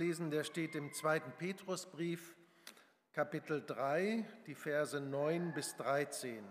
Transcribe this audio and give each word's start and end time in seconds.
lesen, 0.00 0.30
der 0.30 0.44
steht 0.44 0.74
im 0.74 0.94
zweiten 0.94 1.30
Petrusbrief, 1.32 2.34
Kapitel 3.12 3.62
3, 3.66 4.24
die 4.46 4.54
Verse 4.54 4.98
9 4.98 5.52
bis 5.52 5.76
13. 5.76 6.42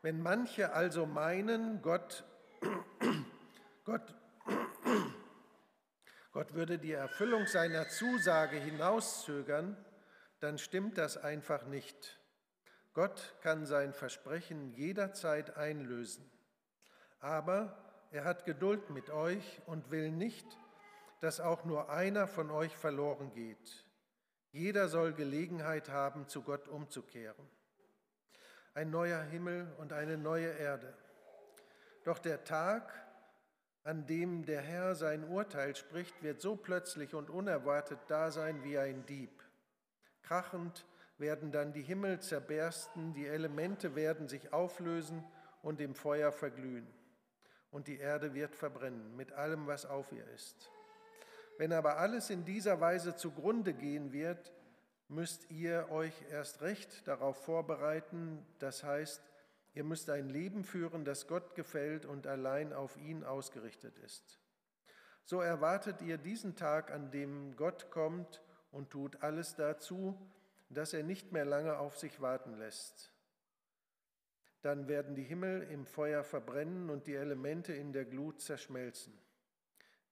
Wenn 0.00 0.22
manche 0.22 0.72
also 0.72 1.06
meinen, 1.06 1.82
Gott, 1.82 2.22
Gott, 3.84 4.14
Gott 6.32 6.54
würde 6.54 6.78
die 6.78 6.92
Erfüllung 6.92 7.48
seiner 7.48 7.88
Zusage 7.88 8.58
hinauszögern, 8.58 9.76
dann 10.38 10.56
stimmt 10.56 10.98
das 10.98 11.16
einfach 11.16 11.66
nicht. 11.66 12.20
Gott 12.94 13.34
kann 13.40 13.66
sein 13.66 13.92
Versprechen 13.92 14.72
jederzeit 14.74 15.56
einlösen. 15.56 16.30
Aber 17.18 18.06
er 18.12 18.22
hat 18.22 18.44
Geduld 18.44 18.90
mit 18.90 19.10
euch 19.10 19.60
und 19.66 19.90
will 19.90 20.12
nicht, 20.12 20.46
dass 21.20 21.40
auch 21.40 21.64
nur 21.64 21.90
einer 21.90 22.26
von 22.26 22.50
euch 22.50 22.76
verloren 22.76 23.32
geht. 23.32 23.84
Jeder 24.52 24.88
soll 24.88 25.12
Gelegenheit 25.12 25.88
haben, 25.90 26.28
zu 26.28 26.42
Gott 26.42 26.68
umzukehren. 26.68 27.48
Ein 28.74 28.90
neuer 28.90 29.20
Himmel 29.22 29.72
und 29.78 29.92
eine 29.92 30.16
neue 30.16 30.48
Erde. 30.48 30.94
Doch 32.04 32.18
der 32.18 32.44
Tag, 32.44 32.92
an 33.84 34.06
dem 34.06 34.44
der 34.44 34.60
Herr 34.60 34.94
sein 34.94 35.24
Urteil 35.24 35.74
spricht, 35.76 36.22
wird 36.22 36.40
so 36.40 36.56
plötzlich 36.56 37.14
und 37.14 37.30
unerwartet 37.30 37.98
da 38.08 38.30
sein 38.30 38.62
wie 38.64 38.78
ein 38.78 39.04
Dieb. 39.06 39.42
Krachend 40.22 40.86
werden 41.18 41.50
dann 41.52 41.72
die 41.72 41.82
Himmel 41.82 42.20
zerbersten, 42.20 43.12
die 43.14 43.26
Elemente 43.26 43.94
werden 43.94 44.28
sich 44.28 44.52
auflösen 44.52 45.24
und 45.62 45.80
im 45.80 45.94
Feuer 45.94 46.32
verglühen. 46.32 46.86
Und 47.70 47.88
die 47.88 47.98
Erde 47.98 48.34
wird 48.34 48.54
verbrennen 48.54 49.16
mit 49.16 49.32
allem, 49.32 49.66
was 49.66 49.84
auf 49.84 50.12
ihr 50.12 50.26
ist. 50.28 50.70
Wenn 51.58 51.72
aber 51.72 51.98
alles 51.98 52.30
in 52.30 52.44
dieser 52.44 52.80
Weise 52.80 53.16
zugrunde 53.16 53.74
gehen 53.74 54.12
wird, 54.12 54.52
müsst 55.08 55.50
ihr 55.50 55.90
euch 55.90 56.14
erst 56.30 56.62
recht 56.62 57.06
darauf 57.08 57.44
vorbereiten, 57.44 58.46
das 58.60 58.84
heißt, 58.84 59.20
ihr 59.74 59.82
müsst 59.82 60.08
ein 60.08 60.28
Leben 60.28 60.62
führen, 60.62 61.04
das 61.04 61.26
Gott 61.26 61.56
gefällt 61.56 62.06
und 62.06 62.28
allein 62.28 62.72
auf 62.72 62.96
ihn 62.96 63.24
ausgerichtet 63.24 63.98
ist. 63.98 64.38
So 65.24 65.40
erwartet 65.40 66.00
ihr 66.00 66.16
diesen 66.16 66.54
Tag, 66.54 66.92
an 66.92 67.10
dem 67.10 67.56
Gott 67.56 67.90
kommt 67.90 68.40
und 68.70 68.90
tut 68.90 69.20
alles 69.24 69.56
dazu, 69.56 70.16
dass 70.70 70.92
er 70.92 71.02
nicht 71.02 71.32
mehr 71.32 71.44
lange 71.44 71.76
auf 71.78 71.98
sich 71.98 72.20
warten 72.20 72.56
lässt. 72.56 73.12
Dann 74.62 74.86
werden 74.86 75.16
die 75.16 75.24
Himmel 75.24 75.62
im 75.64 75.86
Feuer 75.86 76.22
verbrennen 76.22 76.88
und 76.88 77.08
die 77.08 77.16
Elemente 77.16 77.72
in 77.72 77.92
der 77.92 78.04
Glut 78.04 78.40
zerschmelzen. 78.40 79.18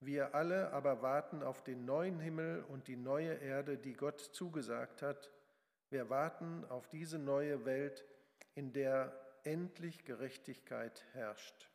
Wir 0.01 0.35
alle 0.35 0.73
aber 0.73 1.03
warten 1.03 1.43
auf 1.43 1.65
den 1.65 1.85
neuen 1.85 2.21
Himmel 2.21 2.65
und 2.69 2.87
die 2.87 2.97
neue 2.97 3.35
Erde, 3.35 3.79
die 3.79 3.95
Gott 3.95 4.21
zugesagt 4.21 5.03
hat. 5.03 5.31
Wir 5.89 6.11
warten 6.11 6.65
auf 6.67 6.89
diese 6.89 7.19
neue 7.19 7.65
Welt, 7.65 8.05
in 8.55 8.73
der 8.73 9.13
endlich 9.45 10.05
Gerechtigkeit 10.05 11.05
herrscht. 11.13 11.71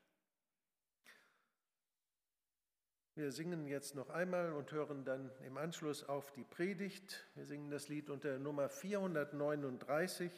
Wir 3.15 3.31
singen 3.31 3.67
jetzt 3.67 3.95
noch 3.95 4.09
einmal 4.09 4.53
und 4.53 4.71
hören 4.71 5.03
dann 5.03 5.31
im 5.45 5.57
Anschluss 5.57 6.03
auf 6.03 6.31
die 6.31 6.43
Predigt. 6.43 7.27
Wir 7.35 7.45
singen 7.45 7.69
das 7.69 7.89
Lied 7.89 8.09
unter 8.09 8.39
Nummer 8.39 8.69
439. 8.69 10.31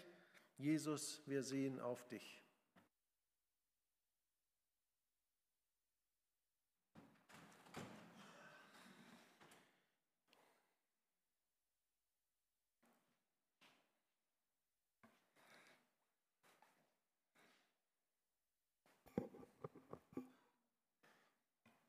Jesus, 0.57 1.21
wir 1.25 1.43
sehen 1.43 1.79
auf 1.79 2.07
dich. 2.07 2.42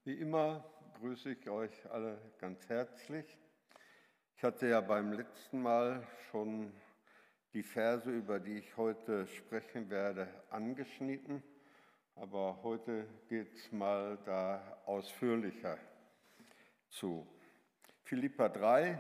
Wie 0.07 0.21
immer 0.21 0.63
grüße 1.01 1.31
ich 1.31 1.49
euch 1.49 1.91
alle 1.91 2.19
ganz 2.39 2.69
herzlich. 2.69 3.25
Ich 4.37 4.45
hatte 4.45 4.67
ja 4.67 4.83
beim 4.83 5.15
letzten 5.15 5.63
Mal 5.63 6.07
schon 6.31 6.75
die 7.55 7.63
Verse, 7.63 8.11
über 8.11 8.39
die 8.39 8.59
ich 8.59 8.77
heute 8.77 9.27
sprechen 9.27 9.89
werde, 9.89 10.29
angeschnitten, 10.51 11.43
aber 12.17 12.63
heute 12.63 13.07
geht 13.31 13.55
es 13.55 13.73
mal 13.73 14.19
da 14.27 14.77
ausführlicher 14.85 15.79
zu. 16.91 17.27
Philippa 18.03 18.51
3, 18.51 18.99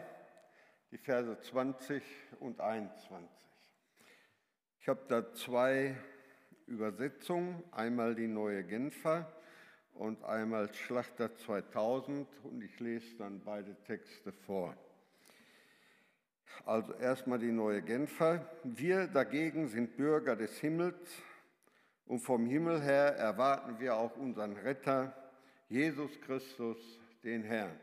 die 0.90 0.96
Verse 0.96 1.38
20 1.38 2.02
und 2.40 2.62
21. 2.62 3.28
Ich 4.80 4.88
habe 4.88 5.04
da 5.08 5.34
zwei 5.34 5.98
Übersetzungen, 6.66 7.62
einmal 7.72 8.14
die 8.14 8.26
neue 8.26 8.64
Genfer 8.64 9.30
und 9.94 10.22
einmal 10.24 10.72
Schlachter 10.74 11.34
2000 11.36 12.26
und 12.42 12.62
ich 12.62 12.78
lese 12.80 13.16
dann 13.16 13.40
beide 13.44 13.74
Texte 13.84 14.32
vor. 14.32 14.76
Also 16.64 16.92
erstmal 16.94 17.38
die 17.38 17.52
neue 17.52 17.82
Genfer. 17.82 18.48
Wir 18.62 19.06
dagegen 19.06 19.68
sind 19.68 19.96
Bürger 19.96 20.36
des 20.36 20.58
Himmels 20.58 21.22
und 22.06 22.20
vom 22.20 22.46
Himmel 22.46 22.80
her 22.80 23.16
erwarten 23.16 23.78
wir 23.80 23.96
auch 23.96 24.16
unseren 24.16 24.56
Retter, 24.56 25.14
Jesus 25.68 26.20
Christus, 26.20 26.76
den 27.22 27.42
Herrn. 27.42 27.78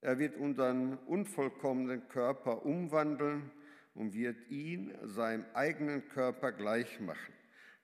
Er 0.00 0.18
wird 0.18 0.36
unseren 0.36 0.96
unvollkommenen 1.06 2.08
Körper 2.08 2.64
umwandeln 2.64 3.50
und 3.94 4.14
wird 4.14 4.48
ihn 4.48 4.94
seinem 5.02 5.44
eigenen 5.54 6.08
Körper 6.08 6.52
gleich 6.52 7.00
machen, 7.00 7.34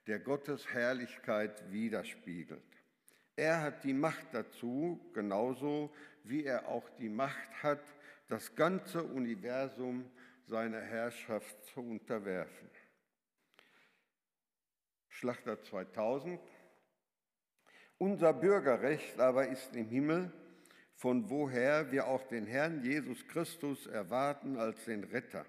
der 0.06 0.20
Gottes 0.20 0.68
Herrlichkeit 0.72 1.72
widerspiegelt. 1.72 2.62
Er 3.36 3.62
hat 3.62 3.82
die 3.84 3.92
Macht 3.92 4.26
dazu, 4.32 5.00
genauso 5.12 5.92
wie 6.22 6.44
er 6.44 6.68
auch 6.68 6.88
die 6.98 7.08
Macht 7.08 7.62
hat, 7.62 7.82
das 8.28 8.54
ganze 8.54 9.02
Universum 9.02 10.08
seiner 10.46 10.80
Herrschaft 10.80 11.64
zu 11.66 11.80
unterwerfen. 11.80 12.70
Schlachter 15.08 15.62
2000. 15.62 16.40
Unser 17.98 18.32
Bürgerrecht 18.32 19.18
aber 19.18 19.48
ist 19.48 19.74
im 19.74 19.88
Himmel, 19.88 20.32
von 20.94 21.28
woher 21.28 21.90
wir 21.90 22.06
auch 22.06 22.24
den 22.28 22.46
Herrn 22.46 22.82
Jesus 22.82 23.26
Christus 23.26 23.86
erwarten 23.86 24.56
als 24.56 24.84
den 24.84 25.04
Retter, 25.04 25.44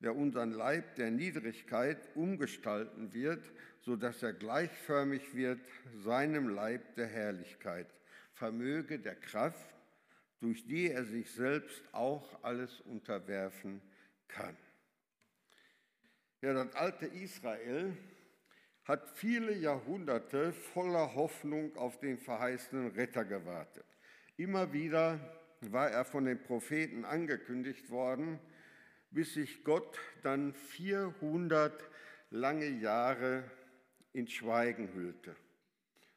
der 0.00 0.16
unseren 0.16 0.52
Leib 0.52 0.94
der 0.96 1.10
Niedrigkeit 1.10 1.98
umgestalten 2.14 3.12
wird 3.12 3.52
so 3.84 3.96
dass 3.96 4.22
er 4.22 4.32
gleichförmig 4.32 5.34
wird 5.34 5.60
seinem 6.02 6.48
Leib 6.48 6.94
der 6.94 7.06
Herrlichkeit, 7.06 7.86
vermöge 8.32 8.98
der 8.98 9.14
Kraft, 9.14 9.74
durch 10.40 10.66
die 10.66 10.90
er 10.90 11.04
sich 11.04 11.30
selbst 11.30 11.82
auch 11.92 12.42
alles 12.42 12.80
unterwerfen 12.80 13.82
kann. 14.28 14.56
Ja, 16.40 16.52
das 16.52 16.74
alte 16.74 17.06
Israel 17.06 17.96
hat 18.84 19.08
viele 19.16 19.54
Jahrhunderte 19.54 20.52
voller 20.52 21.14
Hoffnung 21.14 21.76
auf 21.76 21.98
den 22.00 22.18
verheißenen 22.18 22.90
Retter 22.92 23.24
gewartet. 23.24 23.86
Immer 24.36 24.72
wieder 24.72 25.18
war 25.60 25.90
er 25.90 26.04
von 26.04 26.24
den 26.24 26.42
Propheten 26.42 27.04
angekündigt 27.04 27.90
worden, 27.90 28.38
bis 29.10 29.34
sich 29.34 29.64
Gott 29.64 29.98
dann 30.22 30.54
400 30.54 31.88
lange 32.30 32.66
Jahre 32.66 33.44
in 34.14 34.28
Schweigen 34.28 34.92
hüllte 34.94 35.36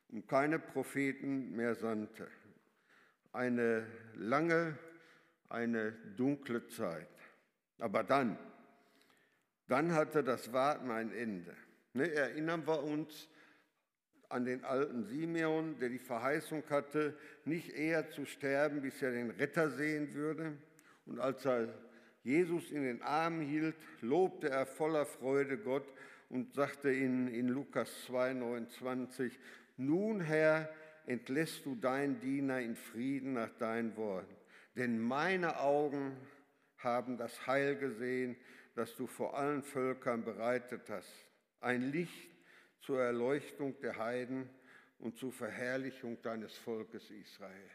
und 0.09 0.27
keine 0.27 0.59
Propheten 0.59 1.55
mehr 1.55 1.75
sandte. 1.75 2.27
Eine 3.33 3.85
lange, 4.15 4.77
eine 5.49 5.91
dunkle 6.15 6.67
Zeit. 6.67 7.09
Aber 7.79 8.03
dann, 8.03 8.37
dann 9.67 9.93
hatte 9.93 10.23
das 10.23 10.53
Warten 10.53 10.91
ein 10.91 11.11
Ende. 11.11 11.55
Ne, 11.93 12.11
erinnern 12.11 12.65
wir 12.65 12.83
uns 12.83 13.27
an 14.29 14.45
den 14.45 14.63
alten 14.63 15.03
Simeon, 15.03 15.79
der 15.79 15.89
die 15.89 15.99
Verheißung 15.99 16.63
hatte, 16.69 17.17
nicht 17.45 17.69
eher 17.69 18.09
zu 18.09 18.25
sterben, 18.25 18.81
bis 18.81 19.01
er 19.01 19.11
den 19.11 19.31
Retter 19.31 19.69
sehen 19.69 20.13
würde. 20.13 20.57
Und 21.05 21.19
als 21.19 21.45
er 21.45 21.73
Jesus 22.23 22.71
in 22.71 22.83
den 22.83 23.01
Armen 23.01 23.41
hielt, 23.41 23.75
lobte 24.01 24.49
er 24.49 24.65
voller 24.65 25.05
Freude 25.05 25.57
Gott 25.57 25.87
und 26.29 26.53
sagte 26.53 26.91
in, 26.91 27.27
in 27.27 27.47
Lukas 27.47 27.89
2, 28.05 28.33
29, 28.33 29.37
nun 29.77 30.21
Herr, 30.21 30.69
entlässt 31.05 31.65
du 31.65 31.75
deinen 31.75 32.19
Diener 32.19 32.59
in 32.59 32.75
Frieden 32.75 33.33
nach 33.33 33.51
deinen 33.57 33.95
Worten. 33.95 34.35
Denn 34.75 34.99
meine 34.99 35.59
Augen 35.59 36.17
haben 36.77 37.17
das 37.17 37.47
Heil 37.47 37.77
gesehen, 37.77 38.35
das 38.75 38.95
du 38.95 39.07
vor 39.07 39.37
allen 39.37 39.63
Völkern 39.63 40.23
bereitet 40.23 40.89
hast. 40.89 41.11
Ein 41.61 41.91
Licht 41.91 42.29
zur 42.81 43.01
Erleuchtung 43.01 43.79
der 43.81 43.97
Heiden 43.97 44.49
und 44.99 45.17
zur 45.17 45.31
Verherrlichung 45.31 46.21
deines 46.21 46.55
Volkes 46.57 47.09
Israel. 47.09 47.71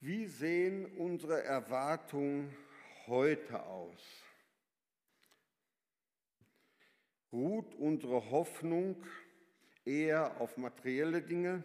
Wie 0.00 0.26
sehen 0.26 0.86
unsere 0.96 1.42
Erwartungen 1.42 2.54
heute 3.06 3.62
aus? 3.62 4.02
Ruht 7.32 7.74
unsere 7.76 8.30
Hoffnung 8.30 8.96
eher 9.84 10.40
auf 10.40 10.56
materielle 10.56 11.22
Dinge? 11.22 11.62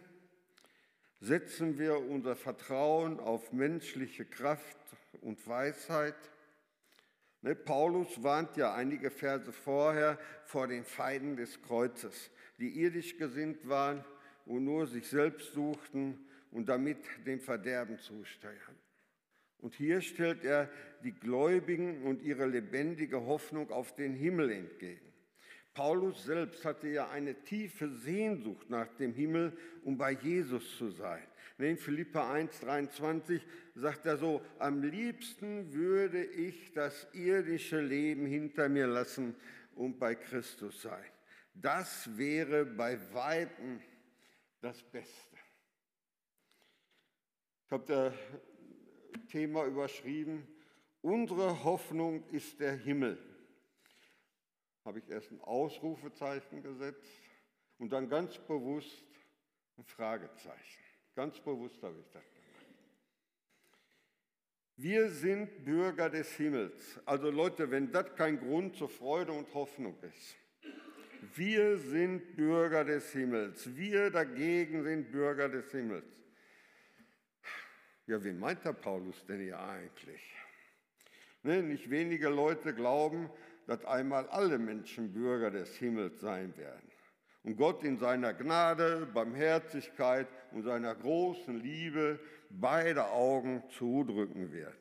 Setzen 1.20 1.78
wir 1.78 1.98
unser 1.98 2.36
Vertrauen 2.36 3.18
auf 3.18 3.52
menschliche 3.52 4.24
Kraft 4.24 4.76
und 5.22 5.46
Weisheit? 5.48 6.14
Ne, 7.42 7.54
Paulus 7.54 8.22
warnt 8.22 8.56
ja 8.56 8.74
einige 8.74 9.10
Verse 9.10 9.52
vorher 9.52 10.18
vor 10.44 10.68
den 10.68 10.84
Feinden 10.84 11.36
des 11.36 11.60
Kreuzes, 11.62 12.30
die 12.58 12.80
irdisch 12.80 13.16
gesinnt 13.16 13.68
waren 13.68 14.04
und 14.44 14.64
nur 14.64 14.86
sich 14.86 15.08
selbst 15.08 15.52
suchten 15.52 16.26
und 16.50 16.68
damit 16.68 16.98
dem 17.26 17.40
Verderben 17.40 17.98
zusteuern. 17.98 18.76
Und 19.58 19.74
hier 19.74 20.00
stellt 20.00 20.44
er 20.44 20.70
die 21.02 21.12
Gläubigen 21.12 22.02
und 22.02 22.22
ihre 22.22 22.46
lebendige 22.46 23.24
Hoffnung 23.26 23.70
auf 23.70 23.94
den 23.94 24.14
Himmel 24.14 24.50
entgegen. 24.50 25.05
Paulus 25.76 26.24
selbst 26.24 26.64
hatte 26.64 26.88
ja 26.88 27.10
eine 27.10 27.34
tiefe 27.34 27.90
Sehnsucht 27.90 28.70
nach 28.70 28.88
dem 28.96 29.12
Himmel, 29.12 29.54
um 29.84 29.98
bei 29.98 30.12
Jesus 30.12 30.78
zu 30.78 30.88
sein. 30.88 31.22
In 31.58 31.76
Philippa 31.76 32.32
1,23 32.32 33.42
sagt 33.74 34.06
er 34.06 34.16
so, 34.16 34.40
am 34.58 34.82
liebsten 34.82 35.70
würde 35.74 36.24
ich 36.24 36.72
das 36.72 37.06
irdische 37.12 37.78
Leben 37.78 38.24
hinter 38.24 38.70
mir 38.70 38.86
lassen 38.86 39.36
und 39.74 39.98
bei 39.98 40.14
Christus 40.14 40.80
sein. 40.80 41.04
Das 41.52 42.16
wäre 42.16 42.64
bei 42.64 42.98
Weitem 43.12 43.82
das 44.62 44.82
Beste. 44.82 45.36
Ich 47.66 47.72
habe 47.72 47.84
das 47.84 48.14
Thema 49.28 49.66
überschrieben, 49.66 50.48
unsere 51.02 51.64
Hoffnung 51.64 52.26
ist 52.30 52.60
der 52.60 52.76
Himmel 52.76 53.18
habe 54.86 55.00
ich 55.00 55.10
erst 55.10 55.32
ein 55.32 55.40
Ausrufezeichen 55.40 56.62
gesetzt 56.62 57.20
und 57.78 57.92
dann 57.92 58.08
ganz 58.08 58.38
bewusst 58.38 59.04
ein 59.76 59.84
Fragezeichen. 59.84 60.82
Ganz 61.14 61.40
bewusst 61.40 61.82
habe 61.82 61.98
ich 61.98 62.06
das 62.12 62.22
gemacht. 62.22 62.46
Wir 64.76 65.10
sind 65.10 65.64
Bürger 65.64 66.10
des 66.10 66.30
Himmels. 66.36 67.00
Also 67.04 67.30
Leute, 67.30 67.70
wenn 67.70 67.90
das 67.90 68.14
kein 68.14 68.38
Grund 68.38 68.76
zur 68.76 68.88
Freude 68.88 69.32
und 69.32 69.52
Hoffnung 69.54 69.96
ist. 70.02 70.36
Wir 71.34 71.78
sind 71.78 72.36
Bürger 72.36 72.84
des 72.84 73.10
Himmels. 73.12 73.74
Wir 73.74 74.10
dagegen 74.10 74.84
sind 74.84 75.10
Bürger 75.10 75.48
des 75.48 75.70
Himmels. 75.70 76.06
Ja, 78.06 78.22
wen 78.22 78.38
meint 78.38 78.64
der 78.64 78.74
Paulus 78.74 79.24
denn 79.26 79.40
hier 79.40 79.58
eigentlich? 79.58 80.22
Ne, 81.42 81.62
nicht 81.62 81.90
wenige 81.90 82.28
Leute 82.28 82.74
glauben, 82.74 83.30
dass 83.66 83.84
einmal 83.84 84.28
alle 84.28 84.58
Menschen 84.58 85.12
Bürger 85.12 85.50
des 85.50 85.76
Himmels 85.76 86.20
sein 86.20 86.56
werden. 86.56 86.90
Und 87.42 87.56
Gott 87.56 87.84
in 87.84 87.98
seiner 87.98 88.34
Gnade, 88.34 89.06
Barmherzigkeit 89.12 90.26
und 90.52 90.62
seiner 90.62 90.94
großen 90.94 91.60
Liebe 91.60 92.18
beide 92.50 93.06
Augen 93.10 93.62
zudrücken 93.70 94.52
wird. 94.52 94.74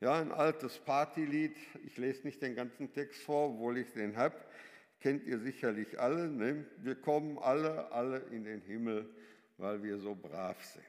Ja, 0.00 0.20
ein 0.20 0.32
altes 0.32 0.78
Partylied, 0.78 1.56
ich 1.86 1.96
lese 1.96 2.26
nicht 2.26 2.42
den 2.42 2.54
ganzen 2.54 2.92
Text 2.92 3.22
vor, 3.22 3.50
obwohl 3.50 3.78
ich 3.78 3.92
den 3.92 4.16
habe, 4.16 4.36
kennt 5.00 5.24
ihr 5.24 5.38
sicherlich 5.38 5.98
alle. 5.98 6.28
Ne? 6.28 6.66
Wir 6.78 6.96
kommen 6.96 7.38
alle, 7.38 7.90
alle 7.92 8.18
in 8.30 8.44
den 8.44 8.60
Himmel, 8.60 9.08
weil 9.56 9.82
wir 9.82 9.98
so 9.98 10.14
brav 10.14 10.62
sind. 10.64 10.84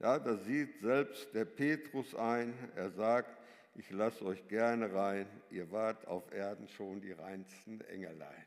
Ja, 0.00 0.18
da 0.18 0.36
sieht 0.36 0.80
selbst 0.80 1.32
der 1.34 1.44
Petrus 1.44 2.14
ein, 2.14 2.52
er 2.74 2.90
sagt, 2.90 3.30
ich 3.78 3.90
lasse 3.90 4.24
euch 4.24 4.48
gerne 4.48 4.92
rein, 4.92 5.28
ihr 5.50 5.70
wart 5.70 6.06
auf 6.06 6.32
Erden 6.32 6.66
schon 6.68 7.02
die 7.02 7.12
reinsten 7.12 7.82
Engelein. 7.82 8.46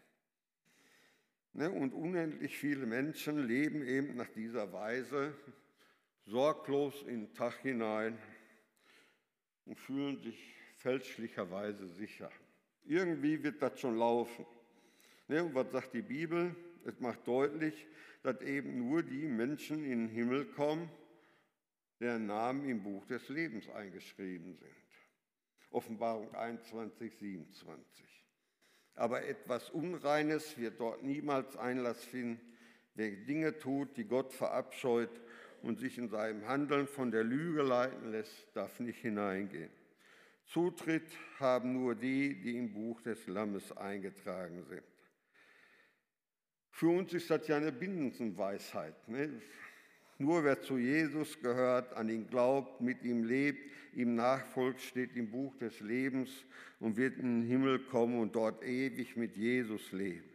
Ne, 1.53 1.69
und 1.69 1.93
unendlich 1.93 2.57
viele 2.57 2.87
Menschen 2.87 3.47
leben 3.47 3.83
eben 3.83 4.15
nach 4.15 4.29
dieser 4.29 4.73
Weise 4.73 5.35
sorglos 6.25 7.03
in 7.03 7.25
den 7.25 7.33
Tag 7.33 7.59
hinein 7.61 8.17
und 9.65 9.79
fühlen 9.79 10.19
sich 10.19 10.55
fälschlicherweise 10.77 11.87
sicher. 11.89 12.31
Irgendwie 12.85 13.43
wird 13.43 13.61
das 13.61 13.79
schon 13.79 13.97
laufen. 13.97 14.45
Ne, 15.27 15.43
und 15.43 15.53
was 15.53 15.71
sagt 15.71 15.93
die 15.93 16.01
Bibel? 16.01 16.55
Es 16.85 16.99
macht 16.99 17.27
deutlich, 17.27 17.87
dass 18.23 18.41
eben 18.41 18.79
nur 18.79 19.03
die 19.03 19.27
Menschen 19.27 19.83
in 19.83 20.07
den 20.07 20.09
Himmel 20.09 20.45
kommen, 20.45 20.89
deren 21.99 22.25
Namen 22.25 22.67
im 22.67 22.81
Buch 22.81 23.05
des 23.05 23.29
Lebens 23.29 23.69
eingeschrieben 23.69 24.55
sind. 24.55 24.78
Offenbarung 25.71 26.33
21, 26.33 27.17
27. 27.17 28.25
Aber 28.95 29.25
etwas 29.25 29.69
Unreines 29.69 30.57
wird 30.57 30.79
dort 30.79 31.03
niemals 31.03 31.55
Einlass 31.55 32.03
finden. 32.03 32.41
Wer 32.95 33.11
Dinge 33.11 33.57
tut, 33.57 33.95
die 33.95 34.05
Gott 34.05 34.33
verabscheut 34.33 35.21
und 35.61 35.79
sich 35.79 35.97
in 35.97 36.09
seinem 36.09 36.47
Handeln 36.47 36.87
von 36.87 37.11
der 37.11 37.23
Lüge 37.23 37.61
leiten 37.61 38.11
lässt, 38.11 38.47
darf 38.55 38.79
nicht 38.79 38.99
hineingehen. 38.99 39.71
Zutritt 40.45 41.07
haben 41.39 41.73
nur 41.73 41.95
die, 41.95 42.41
die 42.41 42.57
im 42.57 42.73
Buch 42.73 43.01
des 43.01 43.27
Lammes 43.27 43.71
eingetragen 43.77 44.65
sind. 44.67 44.83
Für 46.71 46.87
uns 46.89 47.13
ist 47.13 47.29
das 47.29 47.47
ja 47.47 47.57
eine 47.57 47.71
Binsenweisheit. 47.71 49.07
Ne? 49.07 49.41
Nur 50.17 50.43
wer 50.43 50.61
zu 50.61 50.77
Jesus 50.77 51.39
gehört, 51.39 51.93
an 51.93 52.09
ihn 52.09 52.27
glaubt, 52.27 52.81
mit 52.81 53.03
ihm 53.03 53.23
lebt, 53.23 53.68
ihm 53.93 54.15
nachfolgt, 54.15 54.81
steht 54.81 55.15
im 55.15 55.29
Buch 55.31 55.55
des 55.57 55.79
Lebens 55.79 56.29
und 56.79 56.97
wird 56.97 57.17
in 57.17 57.41
den 57.41 57.47
Himmel 57.47 57.79
kommen 57.79 58.19
und 58.19 58.35
dort 58.35 58.63
ewig 58.63 59.15
mit 59.15 59.35
Jesus 59.35 59.91
leben. 59.91 60.29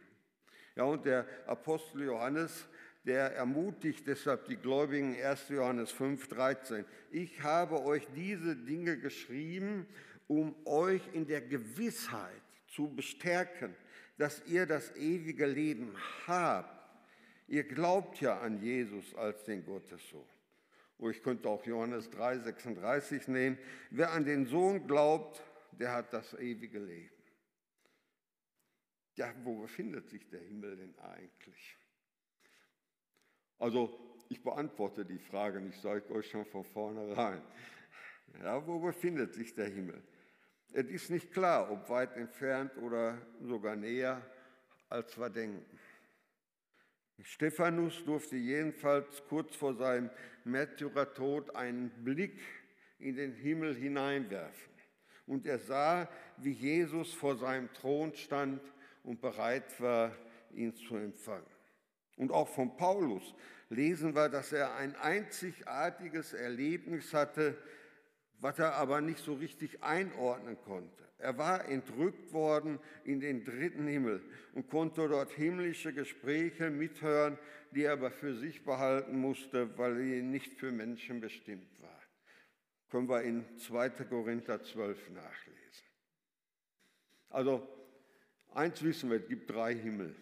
Ja, 0.75 0.83
und 0.83 1.05
der 1.05 1.25
Apostel 1.47 2.03
Johannes, 2.03 2.67
der 3.05 3.35
ermutigt 3.35 4.07
deshalb 4.07 4.45
die 4.47 4.57
Gläubigen 4.57 5.15
1. 5.21 5.49
Johannes 5.49 5.91
5, 5.91 6.27
13. 6.27 6.85
Ich 7.11 7.41
habe 7.41 7.81
euch 7.83 8.07
diese 8.15 8.55
Dinge 8.55 8.97
geschrieben, 8.97 9.85
um 10.27 10.55
euch 10.65 11.01
in 11.13 11.27
der 11.27 11.41
Gewissheit 11.41 12.41
zu 12.67 12.93
bestärken, 12.93 13.75
dass 14.17 14.43
ihr 14.47 14.65
das 14.65 14.95
ewige 14.95 15.45
Leben 15.45 15.95
habt 16.25 16.75
Ihr 17.47 17.63
glaubt 17.63 18.21
ja 18.21 18.39
an 18.39 18.59
Jesus 18.61 19.13
als 19.15 19.43
den 19.43 19.63
Gottessohn. 19.63 20.25
Oh, 20.97 21.09
ich 21.09 21.21
könnte 21.21 21.49
auch 21.49 21.65
Johannes 21.65 22.09
3, 22.09 22.39
36 22.39 23.27
nehmen. 23.27 23.57
Wer 23.89 24.11
an 24.11 24.23
den 24.23 24.45
Sohn 24.45 24.87
glaubt, 24.87 25.43
der 25.71 25.91
hat 25.91 26.13
das 26.13 26.33
ewige 26.35 26.79
Leben. 26.79 27.15
Ja, 29.15 29.33
wo 29.43 29.61
befindet 29.61 30.09
sich 30.09 30.27
der 30.29 30.41
Himmel 30.41 30.77
denn 30.77 30.97
eigentlich? 30.99 31.77
Also, 33.57 34.17
ich 34.29 34.43
beantworte 34.43 35.05
die 35.05 35.19
Frage 35.19 35.59
und 35.59 35.69
ich 35.69 35.79
sage 35.79 36.09
euch 36.11 36.29
schon 36.29 36.45
von 36.45 36.63
vornherein. 36.63 37.41
Ja, 38.41 38.65
wo 38.65 38.79
befindet 38.79 39.33
sich 39.33 39.53
der 39.53 39.67
Himmel? 39.67 40.01
Es 40.73 40.87
ist 40.87 41.09
nicht 41.09 41.31
klar, 41.31 41.71
ob 41.71 41.89
weit 41.89 42.17
entfernt 42.17 42.75
oder 42.77 43.21
sogar 43.41 43.75
näher, 43.75 44.21
als 44.89 45.17
wir 45.17 45.29
denken. 45.29 45.65
Stephanus 47.21 48.03
durfte 48.05 48.35
jedenfalls 48.35 49.23
kurz 49.27 49.55
vor 49.55 49.75
seinem 49.75 50.09
Märtyrertod 50.43 51.55
einen 51.55 51.89
Blick 52.03 52.39
in 52.99 53.15
den 53.15 53.33
Himmel 53.33 53.75
hineinwerfen. 53.75 54.73
Und 55.25 55.45
er 55.45 55.59
sah, 55.59 56.09
wie 56.37 56.51
Jesus 56.51 57.13
vor 57.13 57.35
seinem 57.37 57.71
Thron 57.73 58.13
stand 58.13 58.61
und 59.03 59.21
bereit 59.21 59.79
war, 59.81 60.15
ihn 60.53 60.75
zu 60.75 60.95
empfangen. 60.95 61.45
Und 62.17 62.31
auch 62.31 62.47
von 62.47 62.77
Paulus 62.77 63.33
lesen 63.69 64.15
wir, 64.15 64.29
dass 64.29 64.51
er 64.53 64.75
ein 64.75 64.95
einzigartiges 64.95 66.33
Erlebnis 66.33 67.13
hatte, 67.13 67.57
was 68.45 68.59
er 68.59 68.75
aber 68.75 69.01
nicht 69.01 69.17
so 69.17 69.33
richtig 69.33 69.81
einordnen 69.81 70.55
konnte. 70.65 71.03
Er 71.17 71.35
war 71.39 71.67
entrückt 71.67 72.31
worden 72.31 72.77
in 73.03 73.19
den 73.19 73.43
dritten 73.43 73.87
Himmel 73.87 74.21
und 74.53 74.69
konnte 74.69 75.07
dort 75.07 75.31
himmlische 75.31 75.91
Gespräche 75.93 76.69
mithören, 76.69 77.39
die 77.71 77.85
er 77.85 77.93
aber 77.93 78.11
für 78.11 78.35
sich 78.35 78.63
behalten 78.63 79.19
musste, 79.19 79.75
weil 79.79 79.95
sie 79.95 80.21
nicht 80.21 80.53
für 80.59 80.71
Menschen 80.71 81.21
bestimmt 81.21 81.81
waren. 81.81 81.91
Können 82.91 83.09
wir 83.09 83.23
in 83.23 83.45
2. 83.57 83.89
Korinther 83.89 84.61
12 84.61 85.09
nachlesen. 85.09 85.87
Also, 87.31 87.67
eins 88.53 88.83
wissen 88.83 89.09
wir, 89.09 89.21
es 89.21 89.27
gibt 89.27 89.49
drei 89.49 89.73
Himmel. 89.73 90.15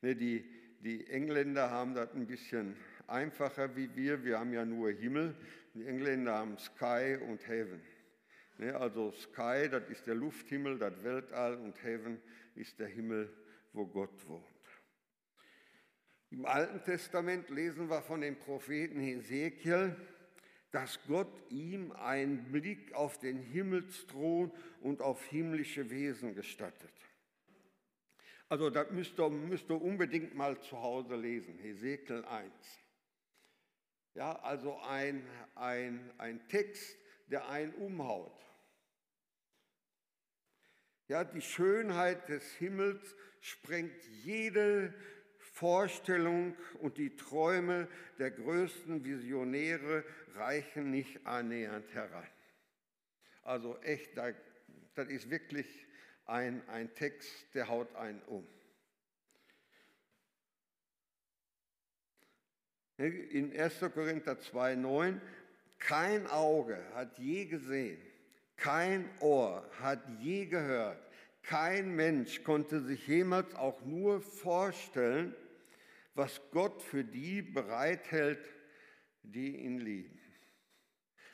Ne, 0.00 0.16
die, 0.16 0.50
die 0.80 1.06
Engländer 1.08 1.68
haben 1.68 1.94
das 1.94 2.14
ein 2.14 2.26
bisschen 2.26 2.74
einfacher 3.06 3.76
wie 3.76 3.94
wir. 3.94 4.24
Wir 4.24 4.38
haben 4.38 4.54
ja 4.54 4.64
nur 4.64 4.90
Himmel. 4.92 5.36
Die 5.74 5.86
Engländer 5.86 6.34
haben 6.34 6.58
Sky 6.58 7.18
und 7.26 7.46
Heaven. 7.48 7.82
Ne, 8.58 8.76
also 8.76 9.10
Sky, 9.12 9.68
das 9.70 9.88
ist 9.88 10.06
der 10.06 10.14
Lufthimmel, 10.14 10.78
das 10.78 11.02
Weltall 11.02 11.56
und 11.56 11.82
Heaven 11.82 12.20
ist 12.54 12.78
der 12.78 12.88
Himmel, 12.88 13.32
wo 13.72 13.86
Gott 13.86 14.28
wohnt. 14.28 14.44
Im 16.30 16.44
Alten 16.44 16.82
Testament 16.84 17.48
lesen 17.48 17.88
wir 17.88 18.02
von 18.02 18.20
dem 18.20 18.38
Propheten 18.38 19.00
Hesekiel, 19.00 19.96
dass 20.70 20.98
Gott 21.06 21.32
ihm 21.50 21.92
einen 21.92 22.50
Blick 22.50 22.94
auf 22.94 23.18
den 23.18 23.38
Himmelsthron 23.38 24.50
und 24.80 25.02
auf 25.02 25.24
himmlische 25.26 25.90
Wesen 25.90 26.34
gestattet. 26.34 26.92
Also 28.48 28.70
das 28.70 28.90
müsst 28.90 29.18
ihr, 29.18 29.30
müsst 29.30 29.70
ihr 29.70 29.80
unbedingt 29.80 30.34
mal 30.34 30.58
zu 30.60 30.78
Hause 30.80 31.16
lesen, 31.16 31.58
Hesekiel 31.58 32.24
1. 32.24 32.81
Ja, 34.14 34.36
also 34.40 34.78
ein, 34.80 35.26
ein, 35.54 36.12
ein 36.18 36.46
Text, 36.48 36.96
der 37.28 37.48
einen 37.48 37.72
umhaut. 37.74 38.38
Ja, 41.08 41.24
die 41.24 41.40
Schönheit 41.40 42.28
des 42.28 42.44
Himmels 42.54 43.16
sprengt 43.40 44.04
jede 44.22 44.94
Vorstellung 45.38 46.56
und 46.80 46.98
die 46.98 47.16
Träume 47.16 47.88
der 48.18 48.30
größten 48.30 49.04
Visionäre 49.04 50.04
reichen 50.34 50.90
nicht 50.90 51.26
annähernd 51.26 51.92
heran. 51.92 52.26
Also 53.42 53.78
echt, 53.82 54.16
das 54.16 55.08
ist 55.08 55.28
wirklich 55.28 55.86
ein, 56.26 56.66
ein 56.68 56.94
Text, 56.94 57.54
der 57.54 57.68
haut 57.68 57.94
einen 57.96 58.22
um. 58.22 58.46
In 62.98 63.52
1. 63.56 63.80
Korinther 63.94 64.34
2,9, 64.34 65.20
kein 65.78 66.26
Auge 66.28 66.78
hat 66.94 67.18
je 67.18 67.46
gesehen, 67.46 68.00
kein 68.56 69.08
Ohr 69.20 69.68
hat 69.80 70.00
je 70.20 70.46
gehört, 70.46 71.02
kein 71.42 71.96
Mensch 71.96 72.44
konnte 72.44 72.80
sich 72.80 73.06
jemals 73.08 73.54
auch 73.54 73.84
nur 73.84 74.20
vorstellen, 74.20 75.34
was 76.14 76.40
Gott 76.50 76.82
für 76.82 77.04
die 77.04 77.42
bereithält, 77.42 78.44
die 79.22 79.56
ihn 79.56 79.78
lieben. 79.78 80.20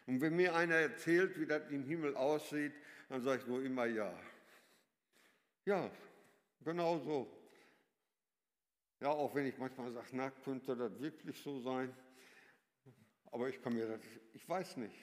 Und 0.07 0.21
wenn 0.23 0.37
mir 0.37 0.55
einer 0.55 0.77
erzählt, 0.77 1.39
wie 1.39 1.47
das 1.47 1.69
im 1.71 1.85
Himmel 1.85 2.17
aussieht, 2.17 2.73
dann 3.09 3.23
sage 3.23 3.43
ich 3.43 3.47
nur 3.47 3.63
immer 3.63 3.85
ja. 3.85 4.19
Ja, 5.67 5.91
genau 6.65 6.99
so. 7.01 7.38
Ja, 9.01 9.11
auch 9.11 9.35
wenn 9.35 9.47
ich 9.47 9.57
manchmal 9.59 9.93
sage, 9.93 10.09
na, 10.13 10.31
könnte 10.31 10.77
das 10.77 10.99
wirklich 11.01 11.41
so 11.41 11.61
sein? 11.61 11.95
Aber 13.27 13.49
ich 13.49 13.63
kann 13.63 13.75
mir 13.75 13.87
das, 13.87 14.01
ich 14.33 14.49
weiß 14.49 14.79
nicht, 14.79 14.97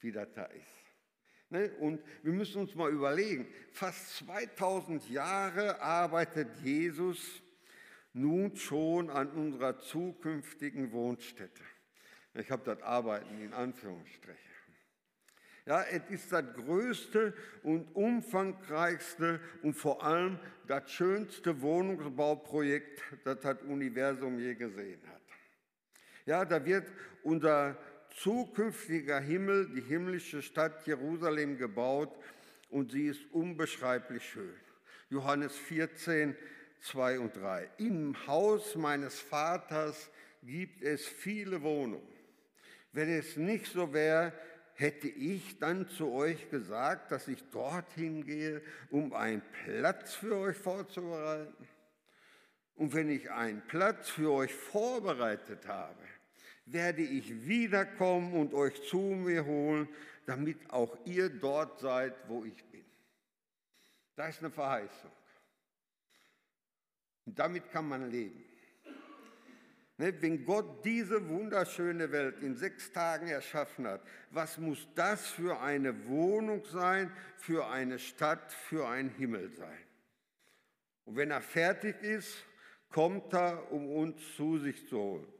wie 0.00 0.12
das 0.12 0.28
da 0.34 0.44
ist. 0.44 0.76
Ne? 1.48 1.70
Und 1.80 2.02
wir 2.22 2.32
müssen 2.32 2.60
uns 2.62 2.74
mal 2.74 2.90
überlegen, 2.90 3.46
fast 3.70 4.16
2000 4.16 5.08
Jahre 5.08 5.80
arbeitet 5.80 6.48
Jesus 6.62 7.42
nun 8.12 8.56
schon 8.56 9.08
an 9.08 9.30
unserer 9.30 9.78
zukünftigen 9.78 10.92
Wohnstätte. 10.92 11.62
Ich 12.34 12.50
habe 12.50 12.64
das 12.64 12.82
Arbeiten 12.82 13.40
in 13.40 13.52
Anführungsstrichen. 13.52 14.52
Ja, 15.64 15.84
es 15.84 16.02
ist 16.10 16.32
das 16.32 16.44
größte 16.54 17.34
und 17.62 17.86
umfangreichste 17.94 19.40
und 19.62 19.74
vor 19.74 20.02
allem 20.02 20.38
das 20.66 20.90
schönste 20.90 21.60
Wohnungsbauprojekt, 21.60 23.00
das 23.24 23.38
das 23.40 23.62
Universum 23.62 24.38
je 24.40 24.54
gesehen 24.54 25.00
hat. 25.06 25.22
Ja, 26.26 26.44
da 26.44 26.64
wird 26.64 26.90
unser 27.22 27.76
zukünftiger 28.10 29.20
Himmel, 29.20 29.68
die 29.68 29.80
himmlische 29.80 30.42
Stadt 30.42 30.84
Jerusalem 30.86 31.56
gebaut 31.56 32.12
und 32.70 32.90
sie 32.90 33.06
ist 33.06 33.24
unbeschreiblich 33.32 34.24
schön. 34.24 34.54
Johannes 35.10 35.56
14, 35.56 36.36
2 36.80 37.20
und 37.20 37.36
3. 37.36 37.70
Im 37.78 38.26
Haus 38.26 38.74
meines 38.74 39.20
Vaters 39.20 40.10
gibt 40.42 40.82
es 40.82 41.06
viele 41.06 41.62
Wohnungen. 41.62 42.08
Wenn 42.92 43.08
es 43.08 43.36
nicht 43.36 43.66
so 43.66 43.92
wäre, 43.92 44.32
hätte 44.74 45.08
ich 45.08 45.58
dann 45.58 45.88
zu 45.88 46.12
euch 46.12 46.50
gesagt, 46.50 47.12
dass 47.12 47.28
ich 47.28 47.42
dorthin 47.50 48.24
gehe, 48.24 48.62
um 48.90 49.12
einen 49.12 49.42
Platz 49.64 50.14
für 50.14 50.36
euch 50.36 50.56
vorzubereiten? 50.56 51.68
Und 52.74 52.94
wenn 52.94 53.10
ich 53.10 53.30
einen 53.30 53.62
Platz 53.66 54.08
für 54.08 54.32
euch 54.32 54.54
vorbereitet 54.54 55.66
habe, 55.68 56.02
werde 56.66 57.02
ich 57.02 57.46
wiederkommen 57.46 58.32
und 58.34 58.54
euch 58.54 58.82
zu 58.88 58.98
mir 58.98 59.44
holen, 59.44 59.88
damit 60.26 60.70
auch 60.70 60.96
ihr 61.04 61.28
dort 61.28 61.80
seid, 61.80 62.14
wo 62.28 62.44
ich 62.44 62.64
bin. 62.66 62.84
Das 64.16 64.36
ist 64.36 64.40
eine 64.40 64.50
Verheißung. 64.50 65.10
Und 67.26 67.38
damit 67.38 67.70
kann 67.70 67.88
man 67.88 68.10
leben. 68.10 68.44
Ne, 70.02 70.20
wenn 70.20 70.44
Gott 70.44 70.84
diese 70.84 71.28
wunderschöne 71.28 72.10
Welt 72.10 72.42
in 72.42 72.56
sechs 72.56 72.90
Tagen 72.90 73.28
erschaffen 73.28 73.86
hat, 73.86 74.02
was 74.32 74.58
muss 74.58 74.88
das 74.96 75.28
für 75.28 75.60
eine 75.60 76.08
Wohnung 76.08 76.64
sein, 76.64 77.16
für 77.36 77.68
eine 77.68 78.00
Stadt, 78.00 78.52
für 78.52 78.88
einen 78.88 79.10
Himmel 79.10 79.52
sein? 79.52 79.78
Und 81.04 81.14
wenn 81.14 81.30
er 81.30 81.40
fertig 81.40 82.02
ist, 82.02 82.36
kommt 82.88 83.32
er, 83.32 83.70
um 83.70 83.88
uns 83.94 84.20
zu 84.34 84.58
sich 84.58 84.88
zu 84.88 84.98
holen. 84.98 85.32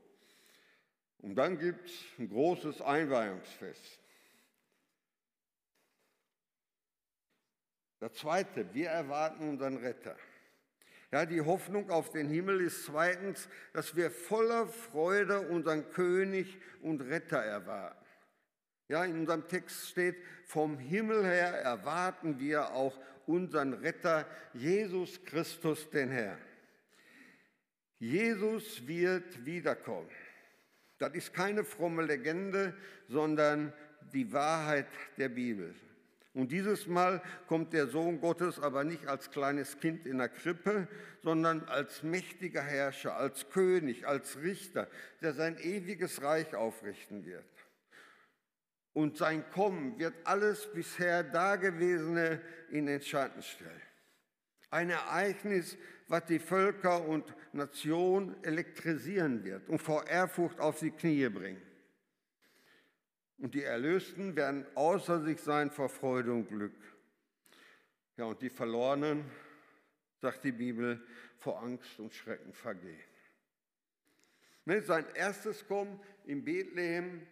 Und 1.18 1.34
dann 1.34 1.58
gibt 1.58 1.88
es 1.88 2.04
ein 2.20 2.28
großes 2.28 2.82
Einweihungsfest. 2.82 3.98
Das 7.98 8.12
Zweite, 8.12 8.72
wir 8.72 8.90
erwarten 8.90 9.48
unseren 9.48 9.78
Retter. 9.78 10.14
Ja, 11.12 11.26
die 11.26 11.42
Hoffnung 11.42 11.90
auf 11.90 12.10
den 12.10 12.28
Himmel 12.28 12.62
ist 12.62 12.86
zweitens, 12.86 13.46
dass 13.74 13.94
wir 13.94 14.10
voller 14.10 14.66
Freude 14.66 15.40
unseren 15.42 15.90
König 15.90 16.58
und 16.80 17.02
Retter 17.02 17.36
erwarten. 17.36 17.98
Ja, 18.88 19.04
in 19.04 19.20
unserem 19.20 19.46
Text 19.46 19.90
steht, 19.90 20.16
vom 20.46 20.78
Himmel 20.78 21.24
her 21.24 21.52
erwarten 21.52 22.40
wir 22.40 22.72
auch 22.72 22.98
unseren 23.26 23.74
Retter, 23.74 24.26
Jesus 24.54 25.22
Christus, 25.24 25.88
den 25.90 26.10
Herrn. 26.10 26.40
Jesus 27.98 28.86
wird 28.86 29.44
wiederkommen. 29.44 30.10
Das 30.98 31.14
ist 31.14 31.34
keine 31.34 31.62
fromme 31.62 32.04
Legende, 32.04 32.74
sondern 33.08 33.72
die 34.14 34.32
Wahrheit 34.32 34.88
der 35.18 35.28
Bibel. 35.28 35.74
Und 36.34 36.50
dieses 36.50 36.86
Mal 36.86 37.22
kommt 37.46 37.74
der 37.74 37.88
Sohn 37.88 38.20
Gottes 38.20 38.58
aber 38.58 38.84
nicht 38.84 39.06
als 39.06 39.30
kleines 39.30 39.78
Kind 39.78 40.06
in 40.06 40.18
der 40.18 40.30
Krippe, 40.30 40.88
sondern 41.22 41.64
als 41.64 42.02
mächtiger 42.02 42.62
Herrscher, 42.62 43.16
als 43.16 43.50
König, 43.50 44.06
als 44.06 44.38
Richter, 44.40 44.88
der 45.20 45.34
sein 45.34 45.58
ewiges 45.58 46.22
Reich 46.22 46.54
aufrichten 46.54 47.26
wird. 47.26 47.44
Und 48.94 49.18
sein 49.18 49.44
Kommen 49.50 49.98
wird 49.98 50.14
alles 50.24 50.70
bisher 50.72 51.22
Dagewesene 51.22 52.40
in 52.70 52.86
den 52.86 53.00
Schatten 53.02 53.42
stellen. 53.42 53.82
Ein 54.70 54.88
Ereignis, 54.88 55.76
was 56.08 56.24
die 56.26 56.38
Völker 56.38 57.06
und 57.06 57.34
Nationen 57.52 58.42
elektrisieren 58.42 59.44
wird 59.44 59.68
und 59.68 59.82
vor 59.82 60.06
Ehrfurcht 60.06 60.60
auf 60.60 60.78
die 60.78 60.90
Knie 60.90 61.28
bringen. 61.28 61.60
Und 63.42 63.54
die 63.54 63.64
Erlösten 63.64 64.36
werden 64.36 64.64
außer 64.76 65.20
sich 65.20 65.40
sein 65.40 65.72
vor 65.72 65.88
Freude 65.88 66.32
und 66.32 66.46
Glück. 66.46 66.76
Ja, 68.16 68.26
und 68.26 68.40
die 68.40 68.50
Verlorenen, 68.50 69.24
sagt 70.20 70.44
die 70.44 70.52
Bibel, 70.52 71.04
vor 71.38 71.60
Angst 71.60 71.98
und 71.98 72.14
Schrecken 72.14 72.52
vergehen. 72.52 73.02
Ne, 74.64 74.80
sein 74.80 75.04
erstes 75.16 75.66
Kommen 75.66 75.98
in 76.24 76.44
Bethlehem 76.44 77.26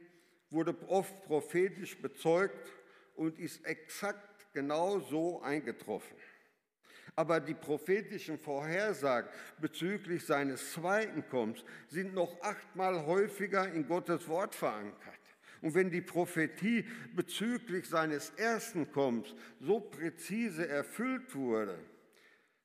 wurde 0.50 0.76
oft 0.88 1.14
prophetisch 1.26 1.97
bezeugt 1.97 2.73
und 3.14 3.38
ist 3.38 3.64
exakt 3.64 4.52
genau 4.52 4.99
so 4.99 5.40
eingetroffen. 5.43 6.17
Aber 7.14 7.38
die 7.38 7.55
prophetischen 7.55 8.37
Vorhersagen 8.37 9.31
bezüglich 9.61 10.26
seines 10.26 10.73
zweiten 10.73 11.29
Kommens 11.29 11.64
sind 11.87 12.14
noch 12.14 12.43
achtmal 12.43 13.07
häufiger 13.07 13.73
in 13.73 13.87
Gottes 13.87 14.26
Wort 14.26 14.57
verankert. 14.57 15.19
Und 15.62 15.75
wenn 15.75 15.90
die 15.90 16.00
Prophetie 16.00 16.87
bezüglich 17.14 17.87
seines 17.88 18.31
ersten 18.31 18.90
Kommens 18.90 19.35
so 19.61 19.81
präzise 19.81 20.67
erfüllt 20.67 21.35
wurde, 21.35 21.79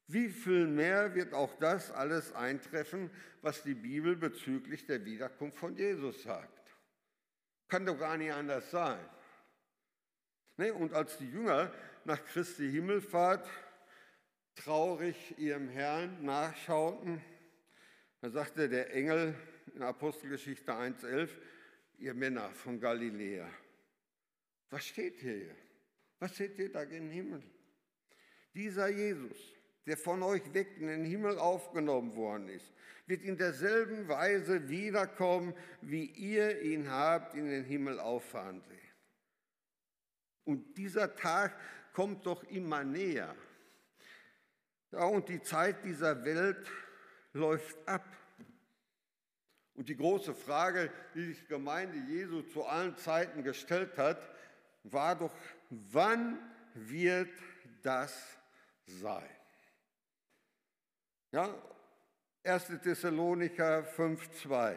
wie 0.08 0.30
viel 0.30 0.68
mehr 0.68 1.16
wird 1.16 1.34
auch 1.34 1.58
das 1.60 1.92
alles 1.92 2.32
eintreffen, 2.34 3.10
was 3.42 3.64
die 3.64 3.74
Bibel 3.74 4.16
bezüglich 4.16 4.86
der 4.86 5.04
Wiederkunft 5.04 5.58
von 5.58 5.76
Jesus 5.76 6.24
sagt? 6.24 6.62
Kann 7.68 7.86
doch 7.86 7.98
gar 7.98 8.16
nicht 8.16 8.32
anders 8.32 8.70
sein. 8.70 9.04
Ne? 10.58 10.74
Und 10.74 10.94
als 10.94 11.18
die 11.18 11.30
Jünger 11.30 11.74
nach 12.06 12.24
Christi 12.26 12.70
Himmelfahrt 12.72 13.50
traurig 14.56 15.38
ihrem 15.38 15.68
Herrn 15.70 16.24
nachschauten, 16.24 17.22
da 18.22 18.30
sagte 18.30 18.70
der 18.70 18.94
Engel 18.94 19.36
in 19.74 19.82
Apostelgeschichte 19.82 20.72
1.11, 20.72 21.30
ihr 22.00 22.14
Männer 22.14 22.50
von 22.52 22.80
Galiläa. 22.80 23.50
Was 24.70 24.86
steht 24.86 25.20
hier? 25.20 25.56
Was 26.20 26.36
seht 26.36 26.58
ihr 26.60 26.72
da 26.72 26.86
gen 26.86 27.10
Himmel? 27.10 27.44
Dieser 28.54 28.88
Jesus, 28.88 29.38
der 29.86 29.98
von 29.98 30.24
euch 30.24 30.54
weg 30.54 30.78
in 30.78 30.88
den 30.88 31.06
Himmel 31.06 31.38
aufgenommen 31.38 32.16
worden 32.16 32.48
ist, 32.50 32.74
wird 33.06 33.22
in 33.22 33.38
derselben 33.38 34.08
Weise 34.08 34.68
wiederkommen, 34.70 35.54
wie 35.82 36.06
ihr 36.06 36.62
ihn 36.62 36.90
habt 36.90 37.36
in 37.36 37.50
den 37.50 37.64
Himmel 37.64 38.00
auffahren 38.00 38.62
sehen. 38.62 38.80
Und 40.46 40.78
dieser 40.78 41.16
Tag 41.16 41.56
kommt 41.94 42.26
doch 42.26 42.44
immer 42.46 42.84
näher. 42.84 43.36
Ja, 44.92 45.06
und 45.06 45.28
die 45.30 45.42
Zeit 45.42 45.84
dieser 45.84 46.24
Welt 46.24 46.72
läuft 47.34 47.76
ab. 47.88 48.06
Und 49.76 49.90
die 49.90 49.98
große 49.98 50.34
Frage, 50.34 50.92
die 51.14 51.26
sich 51.26 51.48
Gemeinde 51.48 51.98
Jesu 52.08 52.42
zu 52.42 52.66
allen 52.66 52.96
Zeiten 52.98 53.44
gestellt 53.44 53.98
hat, 53.98 54.18
war 54.84 55.16
doch, 55.16 55.36
wann 55.70 56.40
wird 56.74 57.30
das 57.84 58.38
sein? 58.86 59.30
Ja, 61.32 61.54
1. 62.44 62.68
Thessalonicher 62.84 63.84
5,2. 63.98 64.76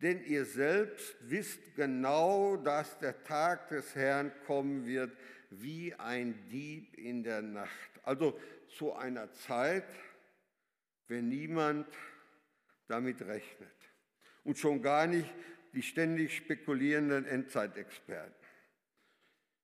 Denn 0.00 0.24
ihr 0.24 0.44
selbst 0.44 1.16
wisst 1.20 1.74
genau, 1.74 2.56
dass 2.56 2.98
der 2.98 3.22
Tag 3.24 3.68
des 3.68 3.94
Herrn 3.94 4.32
kommen 4.46 4.86
wird 4.86 5.16
wie 5.50 5.94
ein 5.94 6.48
Dieb 6.48 6.96
in 6.96 7.22
der 7.22 7.42
Nacht. 7.42 7.90
Also 8.02 8.38
zu 8.68 8.94
einer 8.94 9.30
Zeit, 9.32 9.88
wenn 11.08 11.28
niemand 11.28 11.86
damit 12.86 13.22
rechnet. 13.22 13.68
Und 14.44 14.58
schon 14.58 14.82
gar 14.82 15.06
nicht 15.06 15.28
die 15.74 15.82
ständig 15.82 16.36
spekulierenden 16.36 17.26
Endzeitexperten. 17.26 18.34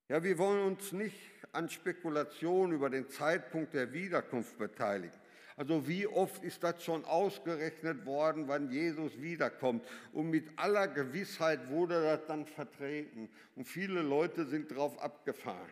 Ja, 0.09 0.23
wir 0.23 0.37
wollen 0.39 0.67
uns 0.67 0.93
nicht 0.93 1.19
an 1.53 1.69
Spekulationen 1.69 2.75
über 2.75 2.91
den 2.91 3.09
Zeitpunkt 3.09 3.73
der 3.73 3.93
Wiederkunft 3.93 4.59
beteiligen. 4.59 5.19
Also 5.57 5.87
wie 5.87 6.07
oft 6.07 6.43
ist 6.43 6.65
das 6.65 6.83
schon 6.85 7.05
ausgerechnet 7.05 8.05
worden, 8.07 8.49
wann 8.49 8.71
Jesus 8.71 9.21
wiederkommt? 9.21 9.87
Und 10.13 10.31
mit 10.31 10.49
aller 10.57 10.89
Gewissheit 10.89 11.71
wurde 11.71 12.03
das 12.03 12.27
dann 12.27 12.45
vertreten. 12.45 13.31
Und 13.55 13.67
viele 13.67 14.03
Leute 14.03 14.47
sind 14.47 14.73
darauf 14.73 15.01
abgefahren. 15.01 15.71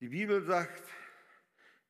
Die 0.00 0.08
Bibel 0.08 0.42
sagt, 0.42 0.82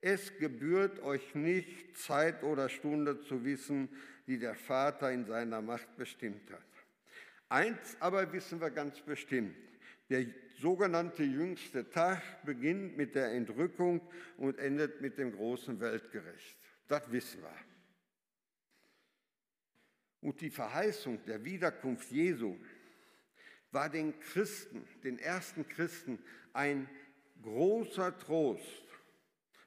es 0.00 0.38
gebührt 0.38 1.00
euch 1.02 1.34
nicht, 1.34 1.98
Zeit 1.98 2.44
oder 2.44 2.68
Stunde 2.68 3.20
zu 3.22 3.44
wissen, 3.44 3.88
die 4.26 4.38
der 4.38 4.54
Vater 4.54 5.12
in 5.12 5.24
seiner 5.24 5.62
Macht 5.62 5.96
bestimmt 5.96 6.50
hat. 6.50 6.62
Eins 7.48 7.96
aber 8.00 8.32
wissen 8.32 8.60
wir 8.60 8.70
ganz 8.70 9.00
bestimmt. 9.00 9.56
Der 10.08 10.26
sogenannte 10.58 11.22
jüngste 11.22 11.88
Tag 11.90 12.22
beginnt 12.44 12.96
mit 12.96 13.14
der 13.14 13.32
Entrückung 13.32 14.00
und 14.36 14.58
endet 14.58 15.00
mit 15.00 15.18
dem 15.18 15.32
großen 15.32 15.80
Weltgericht. 15.80 16.56
Das 16.88 17.10
wissen 17.10 17.42
wir. 17.42 17.56
Und 20.20 20.40
die 20.40 20.50
Verheißung 20.50 21.24
der 21.24 21.44
Wiederkunft 21.44 22.10
Jesu 22.10 22.56
war 23.70 23.88
den 23.88 24.18
Christen, 24.18 24.86
den 25.04 25.18
ersten 25.18 25.68
Christen, 25.68 26.18
ein 26.52 26.88
großer 27.42 28.16
Trost, 28.18 28.82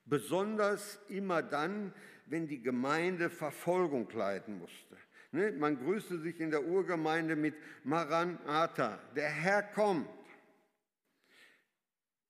besonders 0.06 1.00
immer 1.08 1.44
dann, 1.44 1.94
wenn 2.30 2.48
die 2.48 2.62
Gemeinde 2.62 3.30
Verfolgung 3.30 4.10
leiden 4.12 4.60
musste. 4.60 4.98
Ne, 5.32 5.52
man 5.52 5.78
grüßte 5.78 6.20
sich 6.20 6.40
in 6.40 6.50
der 6.50 6.64
Urgemeinde 6.64 7.36
mit 7.36 7.56
Maranatha, 7.84 9.00
der 9.16 9.30
Herr 9.30 9.64
kommt 9.64 10.10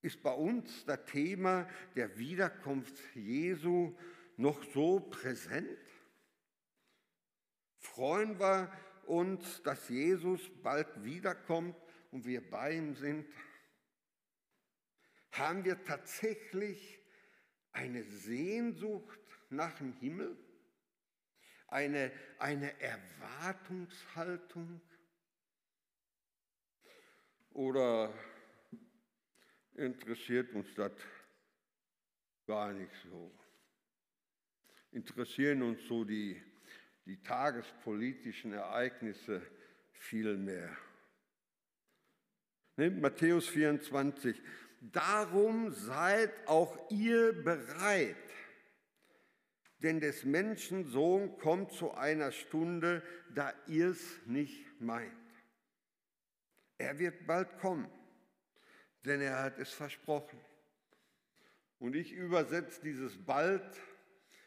ist 0.02 0.24
bei 0.24 0.32
uns 0.32 0.86
das 0.86 1.04
Thema 1.06 1.68
der 1.96 2.18
Wiederkunft 2.18 2.98
Jesu 3.16 3.98
noch 4.38 4.64
so 4.74 5.02
präsent? 5.02 5.78
Freuen 7.78 8.40
wir 8.40 8.72
uns, 9.06 9.62
dass 9.64 9.90
Jesus 9.90 10.42
bald 10.64 11.04
wiederkommt 11.04 11.76
und 12.12 12.26
wir 12.26 12.48
bei 12.50 12.76
ihm 12.76 12.96
sind? 12.96 13.26
Haben 15.32 15.66
wir 15.66 15.84
tatsächlich 15.84 17.00
eine 17.72 18.04
Sehnsucht 18.04 19.20
nach 19.50 19.76
dem 19.78 19.94
Himmel? 19.94 20.38
Eine, 21.68 22.12
eine 22.38 22.80
Erwartungshaltung? 22.80 24.82
Oder 27.52 28.14
interessiert 29.76 30.54
uns 30.54 30.74
das 30.76 30.92
gar 32.46 32.74
nicht 32.74 32.94
so. 33.04 33.32
Interessieren 34.92 35.62
uns 35.62 35.86
so 35.88 36.04
die, 36.04 36.42
die 37.06 37.22
tagespolitischen 37.22 38.54
Ereignisse 38.54 39.42
viel 39.92 40.38
mehr. 40.38 40.76
Nehmt 42.76 43.02
Matthäus 43.02 43.48
24. 43.50 44.42
Darum 44.82 45.72
seid 45.72 46.48
auch 46.48 46.90
ihr 46.90 47.34
bereit, 47.34 48.16
denn 49.80 50.00
des 50.00 50.26
Menschen 50.26 50.86
Sohn 50.86 51.38
kommt 51.38 51.72
zu 51.72 51.94
einer 51.94 52.32
Stunde, 52.32 53.04
da 53.34 53.54
ihr 53.68 53.90
es 53.90 54.20
nicht 54.26 54.66
meint. 54.82 55.14
Er 56.78 57.00
wird 57.00 57.26
bald 57.26 57.58
kommen 57.60 57.90
denn 59.06 59.22
er 59.22 59.42
hat 59.44 59.60
es 59.60 59.72
versprochen. 59.72 60.40
Und 61.80 61.96
ich 61.96 62.12
übersetze 62.12 62.82
dieses 62.82 63.18
bald 63.18 63.80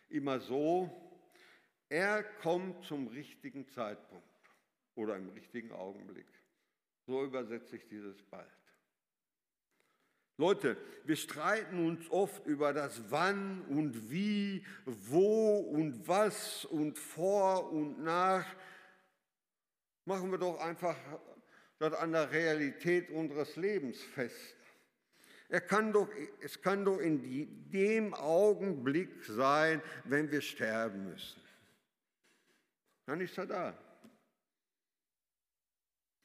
immer 0.09 0.40
so, 0.40 0.90
er 1.88 2.23
kommt 2.23 2.85
zum 2.85 3.09
richtigen 3.09 3.68
Zeitpunkt 3.68 4.25
oder 4.95 5.16
im 5.16 5.31
richtigen 5.31 5.73
Augenblick. 5.73 6.29
So 7.07 7.25
übersetze 7.25 7.77
ich 7.77 7.88
dieses 7.88 8.23
bald. 8.23 8.49
Leute, 10.38 10.77
wir 11.05 11.16
streiten 11.16 11.87
uns 11.87 12.11
oft 12.11 12.47
über 12.47 12.73
das 12.73 13.11
Wann 13.11 13.62
und 13.68 14.11
Wie, 14.11 14.64
wo 14.85 15.59
und 15.59 16.07
was 16.09 16.64
und 16.64 16.99
vor 16.99 17.71
und 17.71 18.03
nach. 18.03 18.47
Machen 20.05 20.31
wir 20.31 20.38
doch 20.38 20.59
einfach 20.61 20.97
das 21.79 21.95
an 21.95 22.12
der 22.12 22.31
Realität 22.31 23.11
unseres 23.11 23.57
Lebens 23.57 24.01
fest. 24.01 24.57
Er 25.49 25.61
kann 25.61 25.92
doch, 25.92 26.09
es 26.40 26.62
kann 26.62 26.85
doch 26.85 26.99
in 26.99 27.21
die, 27.21 27.47
dem 27.68 28.14
Augenblick 28.14 29.25
sein, 29.25 29.83
wenn 30.05 30.31
wir 30.31 30.40
sterben 30.40 31.11
müssen. 31.11 31.42
Dann 33.05 33.21
ist 33.21 33.37
er 33.37 33.47
da. 33.47 33.79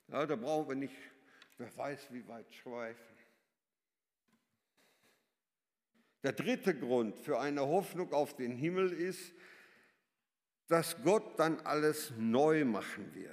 Ja, 0.08 0.26
da 0.26 0.36
brauchen 0.38 0.70
wir 0.70 0.76
nicht, 0.76 0.96
wer 1.58 1.76
weiß, 1.76 2.08
wie 2.13 2.26
weit 2.28 2.54
schweifen. 2.54 3.17
Der 6.28 6.34
dritte 6.34 6.76
Grund 6.76 7.18
für 7.18 7.40
eine 7.40 7.62
Hoffnung 7.62 8.12
auf 8.12 8.36
den 8.36 8.52
Himmel 8.52 8.92
ist, 8.92 9.32
dass 10.68 11.02
Gott 11.02 11.40
dann 11.40 11.62
alles 11.62 12.12
neu 12.18 12.66
machen 12.66 13.16
wird. 13.16 13.32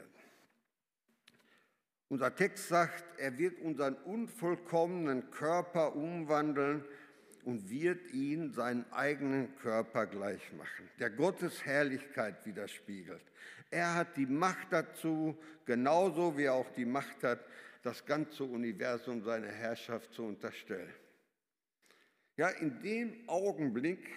Unser 2.08 2.36
Text 2.36 2.68
sagt, 2.68 3.02
er 3.18 3.36
wird 3.36 3.58
unseren 3.58 3.96
unvollkommenen 3.96 5.28
Körper 5.32 5.96
umwandeln 5.96 6.84
und 7.42 7.68
wird 7.68 8.12
ihn 8.12 8.52
seinen 8.52 8.84
eigenen 8.92 9.56
Körper 9.56 10.06
gleich 10.06 10.52
machen, 10.52 10.88
der 11.00 11.10
Gottes 11.10 11.64
Herrlichkeit 11.64 12.46
widerspiegelt. 12.46 13.24
Er 13.72 13.92
hat 13.96 14.16
die 14.16 14.26
Macht 14.26 14.68
dazu, 14.70 15.36
genauso 15.64 16.38
wie 16.38 16.44
er 16.44 16.54
auch 16.54 16.70
die 16.70 16.86
Macht 16.86 17.24
hat, 17.24 17.40
das 17.82 18.06
ganze 18.06 18.44
Universum 18.44 19.20
seiner 19.24 19.50
Herrschaft 19.50 20.14
zu 20.14 20.22
unterstellen. 20.22 20.94
Ja, 22.36 22.48
in 22.48 22.80
dem 22.82 23.28
Augenblick, 23.28 24.10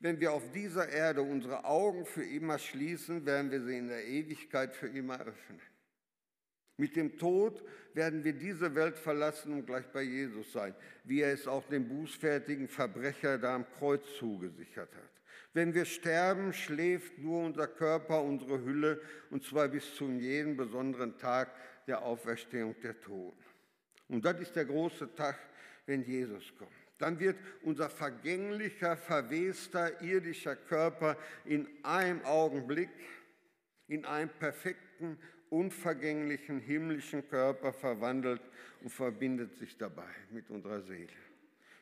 wenn 0.00 0.18
wir 0.18 0.32
auf 0.32 0.50
dieser 0.52 0.88
Erde 0.88 1.22
unsere 1.22 1.64
Augen 1.64 2.06
für 2.06 2.24
immer 2.24 2.58
schließen, 2.58 3.26
werden 3.26 3.50
wir 3.50 3.62
sie 3.62 3.76
in 3.76 3.88
der 3.88 4.06
Ewigkeit 4.06 4.74
für 4.74 4.88
immer 4.88 5.20
öffnen. 5.20 5.60
Mit 6.76 6.96
dem 6.96 7.18
Tod 7.18 7.62
werden 7.92 8.24
wir 8.24 8.32
diese 8.32 8.74
Welt 8.74 8.98
verlassen 8.98 9.52
und 9.52 9.66
gleich 9.66 9.86
bei 9.92 10.02
Jesus 10.02 10.52
sein, 10.52 10.74
wie 11.04 11.20
er 11.20 11.32
es 11.32 11.46
auch 11.46 11.66
dem 11.68 11.88
bußfertigen 11.88 12.66
Verbrecher 12.66 13.38
da 13.38 13.54
am 13.54 13.66
Kreuz 13.78 14.02
zugesichert 14.18 14.92
hat. 14.94 15.10
Wenn 15.52 15.72
wir 15.72 15.84
sterben, 15.84 16.52
schläft 16.52 17.18
nur 17.18 17.44
unser 17.44 17.68
Körper, 17.68 18.22
unsere 18.22 18.64
Hülle, 18.64 19.00
und 19.30 19.44
zwar 19.44 19.68
bis 19.68 19.94
zu 19.94 20.10
jedem 20.10 20.56
besonderen 20.56 21.16
Tag 21.16 21.54
der 21.86 22.02
Auferstehung 22.02 22.74
der 22.82 23.00
Toten. 23.00 23.44
Und 24.08 24.24
das 24.24 24.40
ist 24.40 24.56
der 24.56 24.64
große 24.64 25.14
Tag, 25.14 25.38
wenn 25.86 26.02
Jesus 26.02 26.52
kommt. 26.58 26.83
Dann 26.98 27.18
wird 27.18 27.36
unser 27.62 27.90
vergänglicher, 27.90 28.96
verwester, 28.96 30.00
irdischer 30.00 30.56
Körper 30.56 31.16
in 31.44 31.68
einem 31.82 32.24
Augenblick, 32.24 32.90
in 33.88 34.04
einem 34.04 34.30
perfekten 34.30 35.18
unvergänglichen 35.50 36.60
himmlischen 36.60 37.28
Körper 37.28 37.72
verwandelt 37.72 38.42
und 38.82 38.90
verbindet 38.90 39.56
sich 39.56 39.76
dabei 39.76 40.08
mit 40.30 40.50
unserer 40.50 40.80
Seele. 40.82 41.12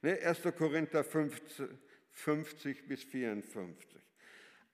1. 0.03 0.45
Ne, 0.45 0.53
Korinther 0.53 1.05
15, 1.05 1.69
50 2.11 2.89
bis 2.89 3.05
54. 3.05 4.01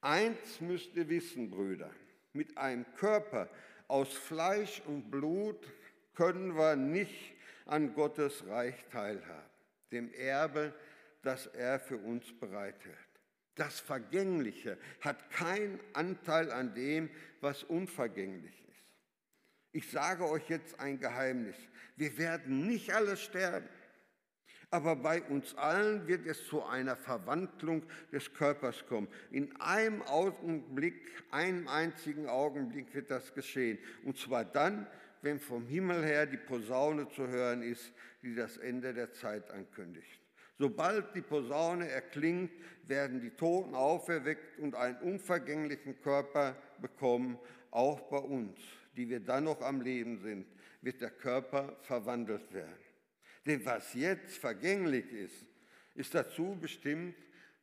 Eins 0.01 0.61
müsst 0.61 0.95
ihr 0.97 1.09
wissen, 1.09 1.51
Brüder, 1.51 1.91
mit 2.33 2.57
einem 2.57 2.87
Körper 2.97 3.49
aus 3.89 4.13
Fleisch 4.13 4.83
und 4.87 5.11
Blut 5.11 5.67
können 6.15 6.57
wir 6.57 6.77
nicht 6.77 7.35
an 7.67 7.95
Gottes 7.95 8.47
Reich 8.47 8.75
teilhaben, 8.91 9.48
dem 9.93 10.13
Erbe, 10.13 10.75
das 11.23 11.47
er 11.47 11.81
für 11.81 11.97
uns 11.97 12.25
bereithält. 12.39 12.97
Das 13.55 13.81
Vergängliche 13.81 14.79
hat 15.01 15.31
keinen 15.31 15.81
Anteil 15.93 16.53
an 16.53 16.75
dem, 16.75 17.11
was 17.41 17.65
unvergänglich 17.65 18.55
ist. 18.69 18.85
Ich 19.73 19.91
sage 19.91 20.29
euch 20.29 20.49
jetzt 20.49 20.79
ein 20.79 21.01
Geheimnis. 21.01 21.57
Wir 21.97 22.17
werden 22.19 22.67
nicht 22.67 22.95
alle 22.95 23.17
sterben. 23.17 23.69
Aber 24.71 24.97
bei 24.97 25.23
uns 25.23 25.55
allen 25.55 26.07
wird 26.07 26.27
es 26.27 26.47
zu 26.47 26.63
einer 26.63 26.95
Verwandlung 26.95 27.83
des 28.13 28.35
Körpers 28.35 28.87
kommen. 28.87 29.09
In 29.31 29.57
einem 29.61 30.03
Augenblick, 30.03 31.11
einem 31.31 31.69
einzigen 31.69 32.29
Augenblick 32.29 32.95
wird 32.95 33.11
das 33.11 33.33
geschehen. 33.33 33.79
Und 34.05 34.19
zwar 34.19 34.45
dann, 34.45 34.87
wenn 35.23 35.41
vom 35.41 35.67
Himmel 35.67 36.05
her 36.05 36.27
die 36.27 36.37
Posaune 36.37 37.09
zu 37.09 37.27
hören 37.29 37.63
ist, 37.63 37.93
die 38.23 38.35
das 38.35 38.57
Ende 38.57 38.95
der 38.95 39.13
Zeit 39.13 39.51
ankündigt. 39.51 40.21
Sobald 40.59 41.15
die 41.15 41.23
Posaune 41.23 41.89
erklingt, 41.89 42.51
werden 42.85 43.21
die 43.21 43.31
Toten 43.31 43.75
auferweckt 43.75 44.59
und 44.59 44.75
einen 44.75 44.99
unvergänglichen 44.99 46.01
Körper 46.01 46.57
bekommen. 46.81 47.39
Auch 47.71 48.01
bei 48.09 48.19
uns, 48.19 48.59
die 48.97 49.09
wir 49.09 49.21
dann 49.21 49.45
noch 49.45 49.61
am 49.61 49.81
Leben 49.81 50.19
sind, 50.19 50.47
wird 50.83 51.01
der 51.01 51.11
Körper 51.11 51.77
verwandelt 51.83 52.53
werden. 52.53 52.75
Denn 53.47 53.65
was 53.65 53.95
jetzt 53.95 54.39
vergänglich 54.39 55.11
ist, 55.13 55.47
ist 55.95 56.15
dazu 56.15 56.57
bestimmt, 56.61 57.15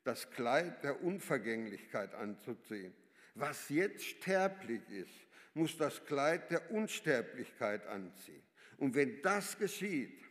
das 0.04 0.30
Kleid 0.32 0.84
der 0.84 1.04
Unvergänglichkeit 1.04 2.14
anzuziehen. 2.14 2.94
Was 3.34 3.70
jetzt 3.70 4.06
sterblich 4.06 4.82
ist, 4.90 5.28
muss 5.56 5.78
das 5.78 6.06
Kleid 6.06 6.52
der 6.52 6.72
Unsterblichkeit 6.72 7.88
anziehen. 7.88 8.44
Und 8.78 8.94
wenn 8.94 9.22
das 9.22 9.58
geschieht, 9.58 10.22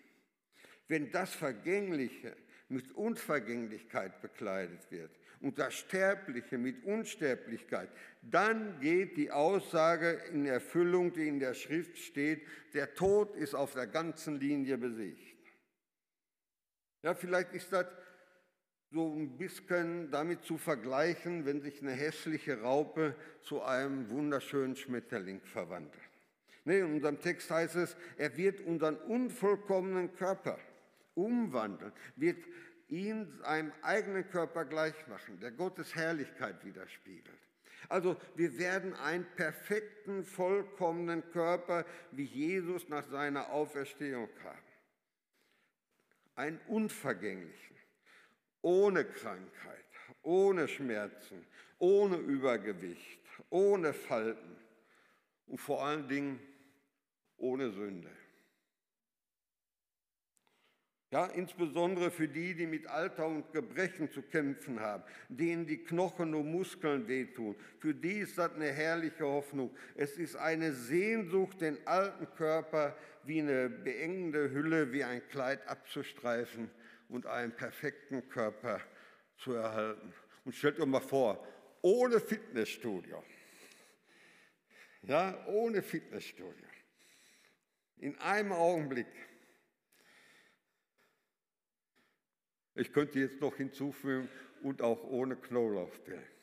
wenn 0.86 1.10
das 1.10 1.34
Vergängliche 1.34 2.36
mit 2.68 2.92
Unvergänglichkeit 2.92 4.20
bekleidet 4.20 4.90
wird 4.90 5.10
und 5.40 5.58
das 5.58 5.74
Sterbliche 5.74 6.58
mit 6.58 6.84
Unsterblichkeit, 6.84 7.88
dann 8.22 8.78
geht 8.80 9.16
die 9.16 9.30
Aussage 9.30 10.22
in 10.30 10.46
Erfüllung, 10.46 11.12
die 11.12 11.26
in 11.26 11.40
der 11.40 11.54
Schrift 11.54 11.96
steht, 11.96 12.46
der 12.74 12.94
Tod 12.94 13.34
ist 13.34 13.54
auf 13.54 13.72
der 13.72 13.86
ganzen 13.86 14.38
Linie 14.38 14.76
besiegt. 14.76 15.34
Ja, 17.02 17.14
vielleicht 17.14 17.52
ist 17.52 17.72
das 17.72 17.86
so 18.94 19.12
ein 19.12 19.36
bisschen 19.36 20.10
damit 20.10 20.44
zu 20.44 20.56
vergleichen, 20.56 21.44
wenn 21.44 21.60
sich 21.60 21.82
eine 21.82 21.92
hässliche 21.92 22.62
Raupe 22.62 23.14
zu 23.42 23.62
einem 23.62 24.08
wunderschönen 24.08 24.76
Schmetterling 24.76 25.40
verwandelt. 25.42 25.92
Nee, 26.64 26.78
in 26.78 26.94
unserem 26.94 27.20
Text 27.20 27.50
heißt 27.50 27.76
es, 27.76 27.96
er 28.16 28.36
wird 28.36 28.60
unseren 28.60 28.96
unvollkommenen 28.96 30.14
Körper 30.14 30.58
umwandeln, 31.14 31.92
wird 32.16 32.38
ihn 32.88 33.26
seinem 33.42 33.72
eigenen 33.82 34.28
Körper 34.30 34.64
gleich 34.64 34.94
machen, 35.08 35.38
der 35.40 35.50
Gottes 35.50 35.94
Herrlichkeit 35.94 36.64
widerspiegelt. 36.64 37.38
Also 37.90 38.16
wir 38.34 38.56
werden 38.58 38.94
einen 38.94 39.26
perfekten, 39.36 40.24
vollkommenen 40.24 41.28
Körper 41.32 41.84
wie 42.12 42.24
Jesus 42.24 42.88
nach 42.88 43.04
seiner 43.04 43.50
Auferstehung 43.50 44.30
haben 44.42 44.74
einen 46.36 46.60
unvergänglichen, 46.66 47.73
ohne 48.64 49.04
Krankheit, 49.04 49.84
ohne 50.22 50.66
Schmerzen, 50.68 51.46
ohne 51.78 52.16
Übergewicht, 52.16 53.20
ohne 53.50 53.92
Falten 53.92 54.56
und 55.46 55.60
vor 55.60 55.84
allen 55.84 56.08
Dingen 56.08 56.40
ohne 57.36 57.70
Sünde. 57.70 58.10
Ja, 61.10 61.26
insbesondere 61.26 62.10
für 62.10 62.26
die, 62.26 62.54
die 62.54 62.66
mit 62.66 62.86
Alter 62.86 63.26
und 63.26 63.52
Gebrechen 63.52 64.10
zu 64.10 64.22
kämpfen 64.22 64.80
haben, 64.80 65.04
denen 65.28 65.66
die 65.66 65.84
Knochen 65.84 66.34
und 66.34 66.50
Muskeln 66.50 67.06
wehtun. 67.06 67.54
Für 67.78 67.94
die 67.94 68.20
ist 68.20 68.38
das 68.38 68.54
eine 68.54 68.72
herrliche 68.72 69.24
Hoffnung. 69.24 69.76
Es 69.94 70.16
ist 70.16 70.36
eine 70.36 70.72
Sehnsucht, 70.72 71.60
den 71.60 71.86
alten 71.86 72.26
Körper 72.34 72.96
wie 73.24 73.40
eine 73.40 73.68
beengende 73.68 74.50
Hülle, 74.50 74.90
wie 74.90 75.04
ein 75.04 75.22
Kleid 75.28 75.68
abzustreifen 75.68 76.70
und 77.08 77.26
einen 77.26 77.54
perfekten 77.54 78.28
Körper 78.28 78.80
zu 79.38 79.52
erhalten. 79.52 80.12
Und 80.44 80.54
stellt 80.54 80.78
euch 80.78 80.86
mal 80.86 81.00
vor, 81.00 81.46
ohne 81.82 82.20
Fitnessstudio. 82.20 83.22
Ja, 85.02 85.46
ohne 85.46 85.82
Fitnessstudio. 85.82 86.66
In 87.98 88.18
einem 88.18 88.52
Augenblick 88.52 89.06
Ich 92.76 92.92
könnte 92.92 93.20
jetzt 93.20 93.40
noch 93.40 93.56
hinzufügen, 93.56 94.28
und 94.64 94.80
auch 94.82 95.04
ohne 95.04 95.36
Knoblauchpillen. 95.36 96.33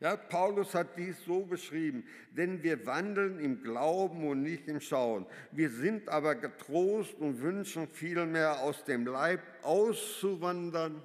Ja, 0.00 0.16
Paulus 0.16 0.74
hat 0.74 0.96
dies 0.96 1.22
so 1.26 1.44
beschrieben, 1.44 2.06
denn 2.30 2.62
wir 2.62 2.86
wandeln 2.86 3.38
im 3.38 3.62
Glauben 3.62 4.26
und 4.26 4.42
nicht 4.42 4.66
im 4.66 4.80
Schauen. 4.80 5.26
Wir 5.52 5.68
sind 5.68 6.08
aber 6.08 6.36
getrost 6.36 7.14
und 7.18 7.42
wünschen 7.42 7.86
vielmehr 7.86 8.60
aus 8.60 8.82
dem 8.84 9.06
Leib 9.06 9.42
auszuwandern 9.62 11.02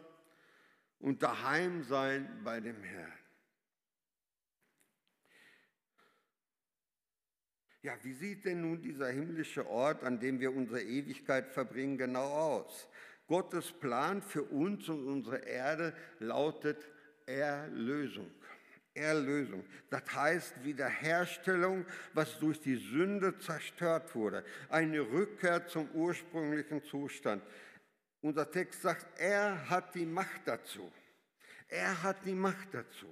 und 1.00 1.22
daheim 1.22 1.84
sein 1.84 2.40
bei 2.46 2.62
dem 2.62 2.82
Herrn. 2.84 3.12
Ja, 7.82 7.94
wie 8.02 8.14
sieht 8.14 8.46
denn 8.46 8.62
nun 8.62 8.82
dieser 8.82 9.10
himmlische 9.10 9.68
Ort, 9.68 10.06
an 10.06 10.22
dem 10.22 10.40
wir 10.40 10.56
unsere 10.56 10.82
Ewigkeit 10.82 11.50
verbringen, 11.50 11.98
genau 11.98 12.28
aus? 12.28 12.88
Gottes 13.28 13.74
Plan 13.74 14.22
für 14.22 14.44
uns 14.44 14.88
und 14.88 15.06
unsere 15.06 15.40
Erde 15.40 15.94
lautet 16.20 16.88
Erlösung. 17.26 18.32
Erlösung. 18.96 19.64
Das 19.90 20.04
heißt 20.14 20.64
Wiederherstellung, 20.64 21.86
was 22.14 22.40
durch 22.40 22.60
die 22.60 22.78
Sünde 22.78 23.38
zerstört 23.38 24.16
wurde. 24.16 24.44
Eine 24.70 25.02
Rückkehr 25.02 25.68
zum 25.68 25.90
ursprünglichen 25.92 26.84
Zustand. 26.84 27.44
Unser 28.22 28.50
Text 28.50 28.82
sagt, 28.82 29.06
er 29.20 29.70
hat 29.70 29.94
die 29.94 30.06
Macht 30.06 30.42
dazu. 30.46 30.92
Er 31.68 32.02
hat 32.02 32.26
die 32.26 32.34
Macht 32.34 32.74
dazu. 32.74 33.08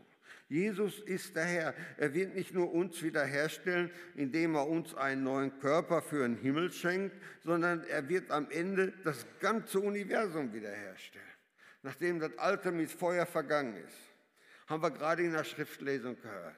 Jesus 0.49 0.99
ist 0.99 1.35
der 1.35 1.45
Herr. 1.45 1.73
Er 1.97 2.13
wird 2.13 2.35
nicht 2.35 2.53
nur 2.53 2.71
uns 2.71 3.01
wiederherstellen, 3.01 3.89
indem 4.15 4.55
er 4.55 4.67
uns 4.67 4.93
einen 4.93 5.23
neuen 5.23 5.59
Körper 5.59 6.01
für 6.01 6.27
den 6.27 6.37
Himmel 6.37 6.71
schenkt, 6.71 7.15
sondern 7.43 7.83
er 7.85 8.07
wird 8.07 8.29
am 8.29 8.49
Ende 8.51 8.93
das 9.03 9.25
ganze 9.39 9.79
Universum 9.79 10.53
wiederherstellen, 10.53 11.25
nachdem 11.81 12.19
das 12.19 12.37
Alte 12.37 12.71
mit 12.71 12.91
Feuer 12.91 13.25
vergangen 13.25 13.77
ist. 13.77 14.12
Haben 14.67 14.83
wir 14.83 14.91
gerade 14.91 15.23
in 15.23 15.33
der 15.33 15.43
Schriftlesung 15.43 16.19
gehört. 16.21 16.55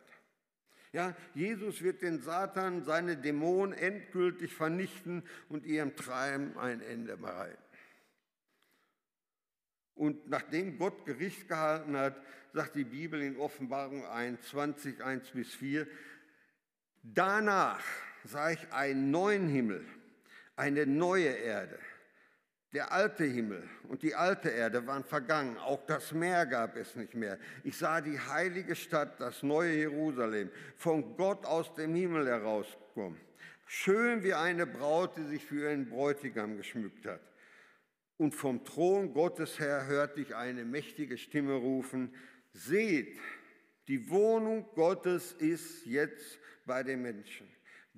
Ja, 0.93 1.13
Jesus 1.33 1.81
wird 1.81 2.01
den 2.01 2.21
Satan, 2.21 2.85
seine 2.85 3.17
Dämonen 3.17 3.77
endgültig 3.77 4.53
vernichten 4.53 5.23
und 5.49 5.65
ihrem 5.65 5.95
Treiben 5.95 6.57
ein 6.57 6.81
Ende 6.81 7.17
bereiten. 7.17 7.61
Und 9.95 10.29
nachdem 10.29 10.77
Gott 10.77 11.05
Gericht 11.05 11.47
gehalten 11.47 11.97
hat, 11.97 12.15
sagt 12.53 12.75
die 12.75 12.85
Bibel 12.85 13.21
in 13.21 13.37
Offenbarung 13.37 14.05
21, 14.05 15.03
1 15.03 15.31
bis 15.31 15.53
4, 15.53 15.87
danach 17.03 17.83
sah 18.23 18.51
ich 18.51 18.71
einen 18.71 19.11
neuen 19.11 19.49
Himmel, 19.49 19.85
eine 20.55 20.85
neue 20.85 21.27
Erde. 21.27 21.77
Der 22.75 22.91
alte 22.91 23.23
Himmel 23.23 23.63
und 23.87 24.03
die 24.03 24.15
alte 24.15 24.49
Erde 24.49 24.85
waren 24.85 25.05
vergangen, 25.05 25.57
auch 25.59 25.85
das 25.85 26.11
Meer 26.11 26.45
gab 26.45 26.75
es 26.75 26.97
nicht 26.97 27.13
mehr. 27.13 27.39
Ich 27.63 27.77
sah 27.77 28.01
die 28.01 28.19
heilige 28.19 28.75
Stadt, 28.75 29.17
das 29.21 29.43
neue 29.43 29.77
Jerusalem, 29.77 30.49
von 30.75 31.15
Gott 31.15 31.45
aus 31.45 31.73
dem 31.75 31.95
Himmel 31.95 32.27
herauskommen. 32.27 33.17
Schön 33.65 34.23
wie 34.23 34.33
eine 34.33 34.67
Braut, 34.67 35.15
die 35.15 35.23
sich 35.23 35.45
für 35.45 35.69
ihren 35.69 35.87
Bräutigam 35.87 36.57
geschmückt 36.57 37.05
hat. 37.05 37.21
Und 38.17 38.35
vom 38.35 38.61
Thron 38.65 39.13
Gottes 39.13 39.57
her 39.57 39.85
hörte 39.87 40.19
ich 40.19 40.35
eine 40.35 40.65
mächtige 40.65 41.17
Stimme 41.17 41.53
rufen, 41.53 42.13
seht, 42.51 43.17
die 43.87 44.09
Wohnung 44.09 44.67
Gottes 44.75 45.31
ist 45.31 45.85
jetzt 45.85 46.39
bei 46.65 46.83
den 46.83 47.01
Menschen. 47.03 47.47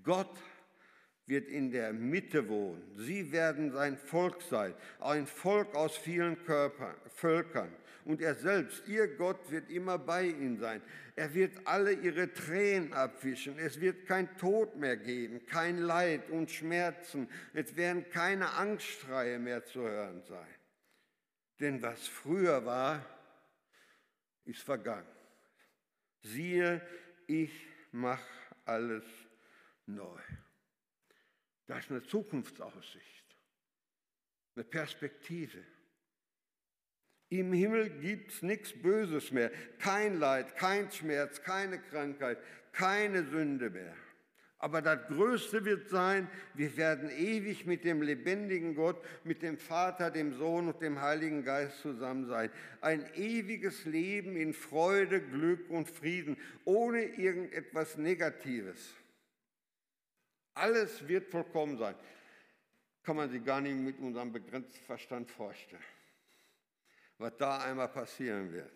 Gott 0.04 0.38
wird 1.28 1.50
in 1.50 1.72
der 1.72 1.94
Mitte 1.94 2.48
wohnen. 2.48 2.82
Sie 2.96 3.32
werden 3.32 3.72
sein 3.72 3.98
Volk 3.98 4.42
sein, 4.42 4.74
ein 5.00 5.28
Volk 5.28 5.76
aus 5.76 5.96
vielen 5.98 6.44
Körpern, 6.46 6.96
Völkern. 7.14 7.72
Und 8.06 8.22
er 8.22 8.36
selbst, 8.36 8.88
ihr 8.88 9.18
Gott, 9.18 9.52
wird 9.52 9.70
immer 9.70 10.00
bei 10.00 10.28
ihnen 10.28 10.58
sein. 10.58 10.82
Er 11.18 11.34
wird 11.34 11.52
alle 11.66 11.92
ihre 11.92 12.32
Tränen 12.34 12.94
abwischen. 12.94 13.60
Es 13.60 13.82
wird 13.82 14.06
kein 14.06 14.38
Tod 14.38 14.78
mehr 14.78 14.96
geben, 14.96 15.46
kein 15.46 15.80
Leid 15.80 16.30
und 16.30 16.50
Schmerzen. 16.50 17.28
Es 17.54 17.76
werden 17.76 18.10
keine 18.10 18.54
Angstschreie 18.54 19.40
mehr 19.40 19.66
zu 19.66 19.82
hören 19.82 20.24
sein. 20.24 20.56
Denn 21.60 21.82
was 21.82 22.08
früher 22.08 22.64
war, 22.66 23.06
ist 24.46 24.62
vergangen. 24.62 25.08
Siehe, 26.22 26.82
ich 27.26 27.68
mache 27.92 28.24
alles 28.64 29.04
neu. 29.86 30.22
Das 31.68 31.80
ist 31.80 31.92
eine 31.92 32.04
Zukunftsaussicht, 32.04 33.26
eine 34.56 34.64
Perspektive. 34.64 35.64
Im 37.30 37.52
Himmel 37.52 37.90
gibt 38.00 38.32
es 38.32 38.42
nichts 38.42 38.72
Böses 38.74 39.32
mehr, 39.32 39.52
kein 39.80 40.18
Leid, 40.18 40.56
kein 40.56 40.90
Schmerz, 40.90 41.42
keine 41.42 41.80
Krankheit, 41.80 42.40
keine 42.72 43.26
Sünde 43.26 43.70
mehr. 43.70 43.96
Aber 44.60 44.82
das 44.82 45.06
Größte 45.08 45.66
wird 45.66 45.90
sein, 45.90 46.28
wir 46.56 46.78
werden 46.78 47.12
ewig 47.12 47.66
mit 47.66 47.84
dem 47.84 48.02
lebendigen 48.02 48.74
Gott, 48.74 49.04
mit 49.24 49.44
dem 49.44 49.58
Vater, 49.58 50.10
dem 50.10 50.34
Sohn 50.34 50.70
und 50.70 50.82
dem 50.82 51.00
Heiligen 51.00 51.44
Geist 51.44 51.80
zusammen 51.82 52.26
sein. 52.26 52.50
Ein 52.82 53.06
ewiges 53.14 53.86
Leben 53.86 54.36
in 54.36 54.54
Freude, 54.54 55.22
Glück 55.22 55.70
und 55.70 55.90
Frieden, 55.90 56.38
ohne 56.66 57.04
irgendetwas 57.04 57.98
Negatives. 57.98 58.96
Alles 60.58 61.08
wird 61.08 61.30
vollkommen 61.30 61.78
sein. 61.78 61.96
Kann 63.04 63.16
man 63.16 63.30
sich 63.30 63.44
gar 63.44 63.62
nicht 63.62 63.78
mit 63.78 64.00
unserem 64.00 64.32
begrenzten 64.32 64.84
Verstand 64.86 65.30
vorstellen, 65.30 65.84
was 67.18 67.38
da 67.38 67.60
einmal 67.60 67.88
passieren 67.88 68.52
wird. 68.52 68.74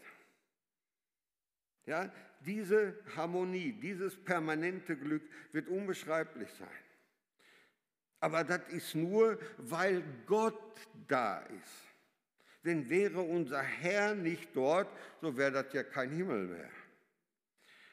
Ja, 1.86 2.12
diese 2.40 2.96
Harmonie, 3.16 3.74
dieses 3.74 4.16
permanente 4.16 4.96
Glück 4.96 5.24
wird 5.52 5.68
unbeschreiblich 5.68 6.50
sein. 6.54 6.68
Aber 8.20 8.44
das 8.44 8.62
ist 8.70 8.94
nur, 8.94 9.40
weil 9.58 10.04
Gott 10.28 10.80
da 11.08 11.40
ist. 11.40 11.92
Denn 12.64 12.88
wäre 12.88 13.22
unser 13.22 13.64
Herr 13.64 14.14
nicht 14.14 14.56
dort, 14.56 14.88
so 15.20 15.36
wäre 15.36 15.64
das 15.64 15.74
ja 15.74 15.84
kein 15.84 16.12
Himmel 16.12 16.46
mehr. 16.46 16.70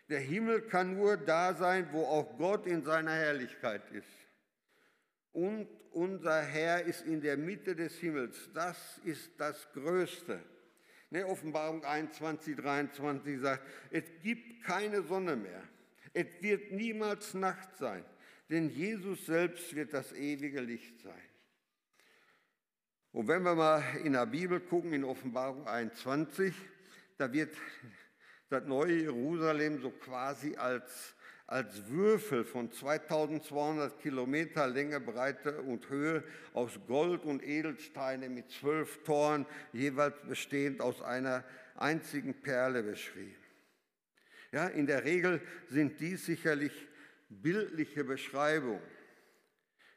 Der 0.08 0.20
Himmel 0.20 0.62
kann 0.62 0.96
nur 0.96 1.16
da 1.16 1.54
sein, 1.54 1.88
wo 1.92 2.04
auch 2.04 2.36
Gott 2.38 2.66
in 2.66 2.82
seiner 2.82 3.12
Herrlichkeit 3.12 3.82
ist. 3.92 4.08
Und 5.32 5.68
unser 5.92 6.40
Herr 6.40 6.82
ist 6.82 7.04
in 7.06 7.20
der 7.20 7.36
Mitte 7.36 7.76
des 7.76 7.98
Himmels. 7.98 8.50
Das 8.54 8.98
ist 9.04 9.32
das 9.38 9.70
Größte. 9.72 10.42
Ne, 11.10 11.26
Offenbarung 11.26 11.84
21, 11.84 12.56
23 12.56 13.40
sagt, 13.40 13.66
es 13.90 14.04
gibt 14.22 14.64
keine 14.64 15.02
Sonne 15.02 15.36
mehr. 15.36 15.62
Es 16.12 16.26
wird 16.40 16.72
niemals 16.72 17.34
Nacht 17.34 17.76
sein, 17.76 18.04
denn 18.50 18.68
Jesus 18.68 19.26
selbst 19.26 19.74
wird 19.74 19.92
das 19.92 20.12
ewige 20.12 20.60
Licht 20.60 21.00
sein. 21.00 21.22
Und 23.12 23.28
wenn 23.28 23.42
wir 23.42 23.54
mal 23.54 23.82
in 24.04 24.12
der 24.12 24.26
Bibel 24.26 24.60
gucken, 24.60 24.92
in 24.92 25.04
Offenbarung 25.04 25.66
21, 25.66 26.54
da 27.16 27.32
wird 27.32 27.54
das 28.50 28.64
neue 28.64 29.02
Jerusalem 29.02 29.80
so 29.80 29.90
quasi 29.90 30.56
als 30.56 31.14
als 31.48 31.88
Würfel 31.88 32.44
von 32.44 32.70
2200 32.70 33.98
Kilometer 34.00 34.66
Länge, 34.66 35.00
Breite 35.00 35.62
und 35.62 35.88
Höhe 35.88 36.22
aus 36.52 36.78
Gold 36.86 37.24
und 37.24 37.42
Edelsteine 37.42 38.28
mit 38.28 38.50
zwölf 38.50 39.02
Toren, 39.02 39.46
jeweils 39.72 40.20
bestehend 40.28 40.82
aus 40.82 41.00
einer 41.00 41.42
einzigen 41.74 42.34
Perle 42.34 42.82
beschrieben. 42.82 43.34
Ja, 44.52 44.66
in 44.66 44.86
der 44.86 45.04
Regel 45.04 45.40
sind 45.70 45.98
dies 46.00 46.26
sicherlich 46.26 46.86
bildliche 47.30 48.04
Beschreibungen, 48.04 48.82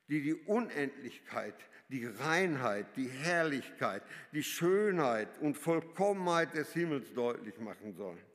die 0.08 0.22
die 0.22 0.36
Unendlichkeit, 0.36 1.56
die 1.90 2.06
Reinheit, 2.06 2.96
die 2.96 3.10
Herrlichkeit, 3.10 4.04
die 4.32 4.44
Schönheit 4.44 5.38
und 5.40 5.58
Vollkommenheit 5.58 6.54
des 6.54 6.72
Himmels 6.72 7.14
deutlich 7.14 7.60
machen 7.60 7.94
sollen. 7.94 8.31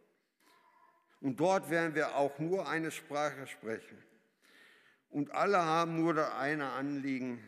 Und 1.26 1.40
dort 1.40 1.70
werden 1.70 1.96
wir 1.96 2.14
auch 2.14 2.38
nur 2.38 2.68
eine 2.68 2.92
Sprache 2.92 3.48
sprechen. 3.48 3.98
Und 5.10 5.32
alle 5.32 5.58
haben 5.58 6.00
nur 6.00 6.14
das 6.14 6.32
eine 6.34 6.70
Anliegen, 6.70 7.42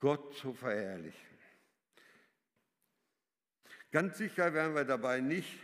Gott 0.00 0.34
zu 0.34 0.52
verherrlichen. 0.52 1.38
Ganz 3.92 4.18
sicher 4.18 4.52
werden 4.52 4.74
wir 4.74 4.84
dabei 4.84 5.20
nicht 5.20 5.60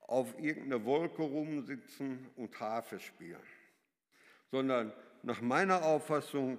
auf 0.00 0.36
irgendeine 0.40 0.84
Wolke 0.84 1.22
rumsitzen 1.22 2.30
und 2.34 2.58
Harfe 2.58 2.98
spielen, 2.98 3.46
sondern 4.50 4.92
nach 5.22 5.40
meiner 5.40 5.84
Auffassung 5.84 6.58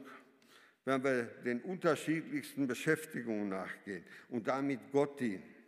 werden 0.86 1.04
wir 1.04 1.24
den 1.44 1.62
unterschiedlichsten 1.64 2.66
Beschäftigungen 2.66 3.50
nachgehen 3.50 4.06
und 4.30 4.48
damit 4.48 4.80
Gott 4.94 5.20
dienen. 5.20 5.59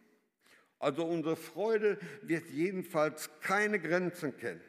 Also 0.81 1.05
unsere 1.05 1.35
Freude 1.35 1.99
wird 2.23 2.49
jedenfalls 2.49 3.29
keine 3.39 3.79
Grenzen 3.79 4.35
kennen. 4.35 4.61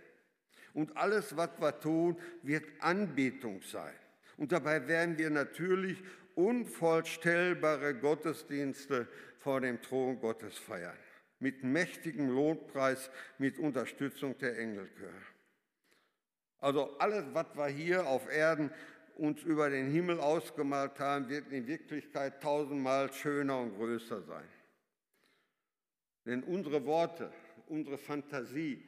Und 0.75 0.97
alles, 0.97 1.37
was 1.37 1.51
wir 1.59 1.81
tun, 1.81 2.19
wird 2.43 2.65
Anbetung 2.81 3.63
sein. 3.63 3.95
Und 4.37 4.53
dabei 4.53 4.87
werden 4.89 5.17
wir 5.17 5.31
natürlich 5.31 6.03
unvorstellbare 6.35 7.95
Gottesdienste 7.95 9.09
vor 9.39 9.61
dem 9.61 9.81
Thron 9.81 10.21
Gottes 10.21 10.59
feiern. 10.59 10.97
Mit 11.39 11.65
mächtigem 11.65 12.29
Lohnpreis, 12.29 13.11
mit 13.39 13.59
Unterstützung 13.59 14.37
der 14.39 14.59
Engelchöre. 14.59 15.13
Also 16.61 16.97
alles, 16.99 17.25
was 17.33 17.47
wir 17.55 17.67
hier 17.67 18.07
auf 18.07 18.31
Erden 18.31 18.71
uns 19.17 19.43
über 19.43 19.71
den 19.71 19.91
Himmel 19.91 20.21
ausgemalt 20.21 20.99
haben, 21.01 21.29
wird 21.29 21.51
in 21.51 21.67
Wirklichkeit 21.67 22.43
tausendmal 22.43 23.13
schöner 23.13 23.61
und 23.61 23.77
größer 23.77 24.23
sein. 24.23 24.49
Denn 26.25 26.43
unsere 26.45 26.85
Worte, 26.85 27.33
unsere 27.67 27.99
Fantasie 27.99 28.85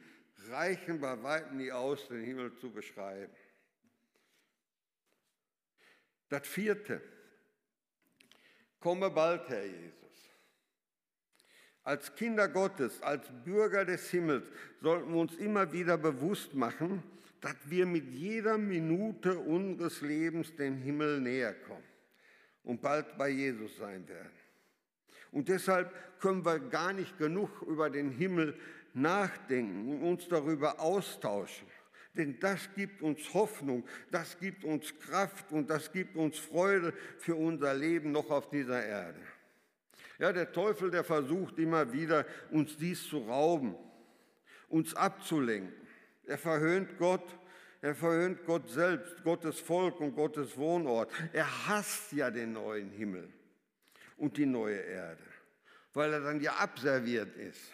reichen 0.49 0.99
bei 1.01 1.21
weitem 1.21 1.57
nie 1.57 1.71
aus, 1.71 2.07
den 2.07 2.23
Himmel 2.23 2.55
zu 2.55 2.71
beschreiben. 2.71 3.33
Das 6.29 6.47
vierte, 6.47 7.01
komme 8.79 9.09
bald, 9.09 9.47
Herr 9.49 9.65
Jesus. 9.65 9.95
Als 11.83 12.15
Kinder 12.15 12.47
Gottes, 12.47 13.01
als 13.03 13.27
Bürger 13.43 13.85
des 13.85 14.09
Himmels 14.09 14.47
sollten 14.81 15.13
wir 15.13 15.19
uns 15.19 15.35
immer 15.35 15.71
wieder 15.71 15.97
bewusst 15.97 16.55
machen, 16.55 17.03
dass 17.41 17.55
wir 17.65 17.85
mit 17.85 18.09
jeder 18.11 18.57
Minute 18.57 19.37
unseres 19.37 20.01
Lebens 20.01 20.55
dem 20.55 20.77
Himmel 20.77 21.21
näher 21.21 21.53
kommen 21.53 21.83
und 22.63 22.81
bald 22.81 23.15
bei 23.19 23.29
Jesus 23.29 23.77
sein 23.77 24.07
werden. 24.07 24.44
Und 25.35 25.49
deshalb 25.49 25.91
können 26.21 26.45
wir 26.45 26.59
gar 26.59 26.93
nicht 26.93 27.17
genug 27.17 27.61
über 27.63 27.89
den 27.89 28.09
Himmel 28.09 28.57
nachdenken 28.93 29.89
und 29.89 30.01
uns 30.01 30.29
darüber 30.29 30.79
austauschen. 30.79 31.67
Denn 32.13 32.39
das 32.39 32.69
gibt 32.73 33.01
uns 33.01 33.33
Hoffnung, 33.33 33.83
das 34.11 34.39
gibt 34.39 34.63
uns 34.63 34.97
Kraft 34.97 35.51
und 35.51 35.69
das 35.69 35.91
gibt 35.91 36.15
uns 36.15 36.39
Freude 36.39 36.93
für 37.19 37.35
unser 37.35 37.73
Leben 37.73 38.13
noch 38.13 38.29
auf 38.29 38.49
dieser 38.49 38.81
Erde. 38.85 39.19
Ja, 40.19 40.31
der 40.31 40.53
Teufel, 40.53 40.89
der 40.89 41.03
versucht 41.03 41.59
immer 41.59 41.91
wieder, 41.91 42.25
uns 42.49 42.77
dies 42.77 43.05
zu 43.05 43.17
rauben, 43.17 43.75
uns 44.69 44.95
abzulenken. 44.95 45.85
Er 46.27 46.37
verhöhnt 46.37 46.97
Gott, 46.97 47.37
er 47.81 47.93
verhöhnt 47.93 48.45
Gott 48.45 48.69
selbst, 48.69 49.21
Gottes 49.25 49.59
Volk 49.59 49.99
und 49.99 50.15
Gottes 50.15 50.55
Wohnort. 50.55 51.11
Er 51.33 51.67
hasst 51.67 52.13
ja 52.13 52.31
den 52.31 52.53
neuen 52.53 52.89
Himmel 52.91 53.34
und 54.17 54.37
die 54.37 54.45
neue 54.45 54.77
Erde, 54.77 55.23
weil 55.93 56.13
er 56.13 56.21
dann 56.21 56.41
ja 56.41 56.53
abserviert 56.55 57.35
ist. 57.35 57.71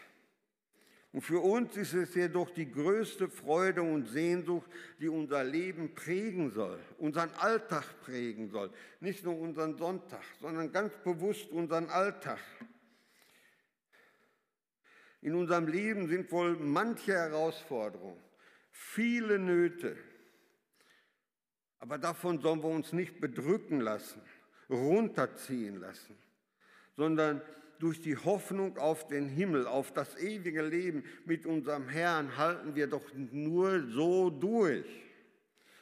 Und 1.13 1.21
für 1.21 1.41
uns 1.41 1.75
ist 1.75 1.93
es 1.93 2.15
jedoch 2.15 2.49
die 2.51 2.71
größte 2.71 3.27
Freude 3.27 3.82
und 3.82 4.08
Sehnsucht, 4.08 4.69
die 4.99 5.10
unser 5.10 5.43
Leben 5.43 5.93
prägen 5.93 6.51
soll, 6.51 6.80
unseren 6.99 7.32
Alltag 7.32 7.84
prägen 8.01 8.49
soll. 8.49 8.71
Nicht 9.01 9.25
nur 9.25 9.38
unseren 9.38 9.75
Sonntag, 9.75 10.23
sondern 10.39 10.71
ganz 10.71 10.93
bewusst 11.04 11.49
unseren 11.51 11.89
Alltag. 11.89 12.39
In 15.19 15.36
unserem 15.36 15.67
Leben 15.67 16.08
sind 16.08 16.32
wohl 16.32 16.56
manche 16.56 17.12
Herausforderungen, 17.12 18.23
viele 18.71 19.38
Nöte. 19.38 19.97
Aber 21.80 21.97
davon 21.97 22.39
sollen 22.39 22.63
wir 22.63 22.69
uns 22.69 22.93
nicht 22.93 23.19
bedrücken 23.19 23.82
lassen, 23.82 24.21
runterziehen 24.69 25.75
lassen 25.82 26.15
sondern 26.95 27.41
durch 27.80 27.99
die 27.99 28.15
Hoffnung 28.15 28.77
auf 28.77 29.08
den 29.08 29.27
Himmel, 29.27 29.65
auf 29.65 29.91
das 29.91 30.15
ewige 30.17 30.62
Leben 30.62 31.04
mit 31.25 31.45
unserem 31.45 31.89
Herrn 31.89 32.38
halten 32.38 32.75
wir 32.75 32.88
doch 32.88 33.04
nur 33.13 33.88
so 33.89 34.30
durch 34.30 34.86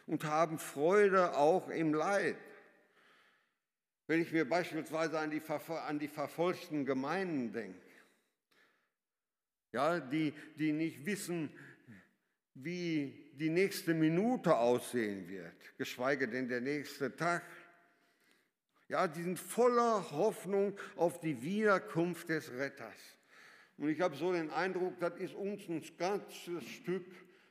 und 0.08 0.24
haben 0.24 0.58
Freude 0.58 1.36
auch 1.36 1.70
im 1.70 1.94
Leid. 1.94 2.38
Wenn 4.08 4.22
ich 4.22 4.32
mir 4.32 4.48
beispielsweise 4.48 5.20
an 5.20 5.30
die, 5.30 5.42
an 5.86 6.00
die 6.00 6.08
verfolgten 6.08 6.86
Gemeinden 6.86 7.52
denke, 7.52 7.80
ja, 9.72 10.00
die, 10.00 10.34
die 10.56 10.72
nicht 10.72 11.06
wissen, 11.06 11.52
wie 12.56 13.32
die 13.34 13.50
nächste 13.50 13.94
Minute 13.94 14.56
aussehen 14.58 15.28
wird, 15.30 15.78
geschweige 15.78 16.28
denn 16.28 16.50
der 16.50 16.62
nächste 16.62 17.16
Tag, 17.16 17.44
Ja, 18.90 19.08
die 19.08 19.22
sind 19.22 19.40
voller 19.40 20.12
Hoffnung 20.12 20.76
auf 20.96 21.20
die 21.20 21.42
Wiederkunft 21.44 22.28
des 22.30 22.52
Retters. 22.52 23.18
Und 23.78 23.90
ich 23.90 24.02
habe 24.02 24.16
so 24.16 24.34
den 24.34 24.50
Eindruck, 24.50 25.00
das 25.00 25.16
ist 25.18 25.36
uns 25.36 25.70
ein 25.70 25.84
ganzes 25.98 26.66
Stück 26.66 27.06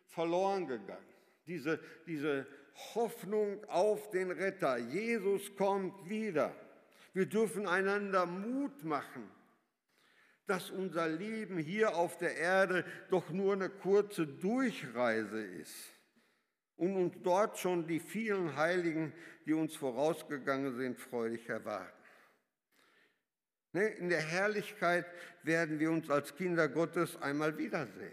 verloren 0.09 0.67
gegangen. 0.67 1.07
Diese, 1.47 1.81
diese 2.07 2.47
Hoffnung 2.95 3.65
auf 3.67 4.11
den 4.11 4.33
Retter. 4.33 4.79
Jesus 4.79 5.55
kommt 5.57 6.09
wieder. 6.09 6.55
Wir 7.15 7.27
dürfen 7.27 7.67
einander 7.67 8.27
Mut 8.27 8.85
machen, 8.85 9.31
dass 10.47 10.71
unser 10.71 11.09
Leben 11.09 11.57
hier 11.59 11.97
auf 11.97 12.19
der 12.19 12.37
Erde 12.37 12.85
doch 13.11 13.31
nur 13.31 13.53
eine 13.53 13.71
kurze 13.71 14.27
Durchreise 14.27 15.41
ist 15.41 15.98
und 16.79 16.97
uns 16.97 17.15
dort 17.23 17.59
schon 17.59 17.87
die 17.87 18.01
vielen 18.01 18.57
Heiligen, 18.57 19.13
die 19.45 19.53
uns 19.53 19.77
vorausgegangen 19.77 20.77
sind, 20.77 20.99
freudig 20.99 21.49
erwarten. 21.49 21.93
Ne, 23.73 23.89
in 23.89 24.09
der 24.09 24.21
Herrlichkeit 24.21 25.07
werden 25.43 25.79
wir 25.79 25.91
uns 25.91 26.09
als 26.09 26.35
Kinder 26.35 26.69
Gottes 26.69 27.21
einmal 27.21 27.59
wiedersehen. 27.59 28.13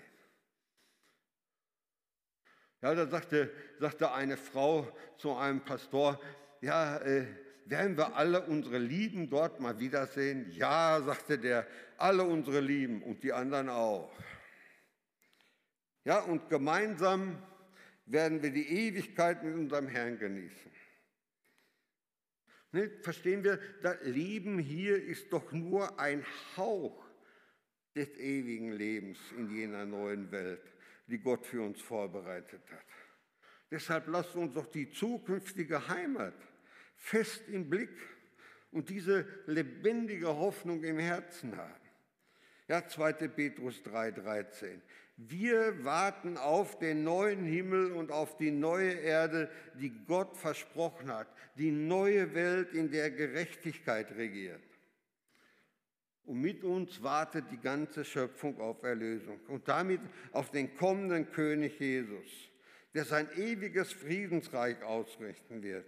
Ja, 2.82 2.94
da 2.94 3.08
sagte, 3.08 3.52
sagte 3.80 4.12
eine 4.12 4.36
Frau 4.36 4.92
zu 5.18 5.36
einem 5.36 5.62
Pastor, 5.62 6.20
ja, 6.62 6.98
äh, 6.98 7.26
werden 7.66 7.98
wir 7.98 8.16
alle 8.16 8.42
unsere 8.42 8.78
Lieben 8.78 9.30
dort 9.30 9.60
mal 9.60 9.80
wiedersehen? 9.80 10.52
Ja, 10.52 11.02
sagte 11.02 11.40
der, 11.40 11.66
alle 11.98 12.24
unsere 12.24 12.60
Lieben 12.60 13.02
und 13.02 13.24
die 13.24 13.34
anderen 13.34 13.70
auch. 13.70 14.12
Ja, 16.04 16.20
und 16.20 16.50
gemeinsam 16.50 17.42
werden 18.06 18.42
wir 18.44 18.52
die 18.52 18.68
Ewigkeit 18.68 19.44
mit 19.44 19.56
unserem 19.56 19.88
Herrn 19.88 20.18
genießen. 20.18 20.72
Ne, 22.72 22.92
verstehen 23.02 23.44
wir, 23.44 23.60
das 23.82 24.02
Leben 24.04 24.60
hier 24.60 25.02
ist 25.02 25.32
doch 25.32 25.52
nur 25.52 26.00
ein 26.00 26.26
Hauch 26.58 27.06
des 27.96 28.10
ewigen 28.18 28.74
Lebens 28.74 29.18
in 29.38 29.50
jener 29.50 29.86
neuen 29.86 30.32
Welt 30.32 30.62
die 31.08 31.20
Gott 31.20 31.46
für 31.46 31.62
uns 31.62 31.82
vorbereitet 31.82 32.62
hat. 32.72 32.86
Deshalb 33.72 34.08
lasst 34.08 34.36
uns 34.36 34.54
doch 34.54 34.68
die 34.68 34.92
zukünftige 34.92 35.88
Heimat 35.88 36.36
fest 36.96 37.48
im 37.50 37.70
Blick 37.70 37.96
und 38.72 38.90
diese 38.90 39.28
lebendige 39.46 40.28
Hoffnung 40.28 40.84
im 40.84 41.00
Herzen 41.00 41.56
haben. 41.56 41.82
Ja, 42.68 42.88
2. 42.88 43.14
Petrus 43.30 43.82
3,13. 43.84 44.82
Wir 45.18 45.86
warten 45.86 46.38
auf 46.38 46.78
den 46.78 47.04
neuen 47.06 47.46
Himmel 47.46 47.94
und 47.94 48.12
auf 48.12 48.36
die 48.36 48.52
neue 48.52 48.92
Erde, 48.92 49.50
die 49.80 49.92
Gott 50.06 50.36
versprochen 50.36 51.10
hat, 51.10 51.28
die 51.58 51.72
neue 51.72 52.34
Welt, 52.34 52.74
in 52.74 52.92
der 52.92 53.12
Gerechtigkeit 53.12 54.12
regiert. 54.12 54.62
Und 56.26 56.42
mit 56.42 56.64
uns 56.64 57.02
wartet 57.02 57.46
die 57.52 57.60
ganze 57.60 58.04
Schöpfung 58.04 58.60
auf 58.60 58.84
Erlösung 58.84 59.40
und 59.48 59.68
damit 59.68 60.02
auf 60.32 60.50
den 60.50 60.76
kommenden 60.76 61.32
König 61.32 61.80
Jesus, 61.80 62.50
der 62.94 63.06
sein 63.06 63.30
ewiges 63.38 63.94
Friedensreich 63.94 64.84
ausrichten 64.84 65.64
wird. 65.64 65.86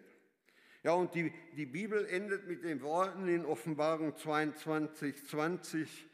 Ja, 0.84 0.94
und 0.94 1.16
die, 1.16 1.34
die 1.58 1.66
Bibel 1.66 2.06
endet 2.06 2.48
mit 2.48 2.64
den 2.64 2.82
Worten 2.82 3.28
in 3.28 3.46
Offenbarung 3.46 4.16
22, 4.16 5.26
20, 5.26 6.08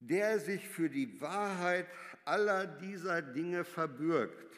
der 0.00 0.38
sich 0.38 0.68
für 0.68 0.88
die 0.88 1.20
Wahrheit 1.20 1.86
aller 2.24 2.66
dieser 2.66 3.22
Dinge 3.22 3.64
verbürgt, 3.64 4.56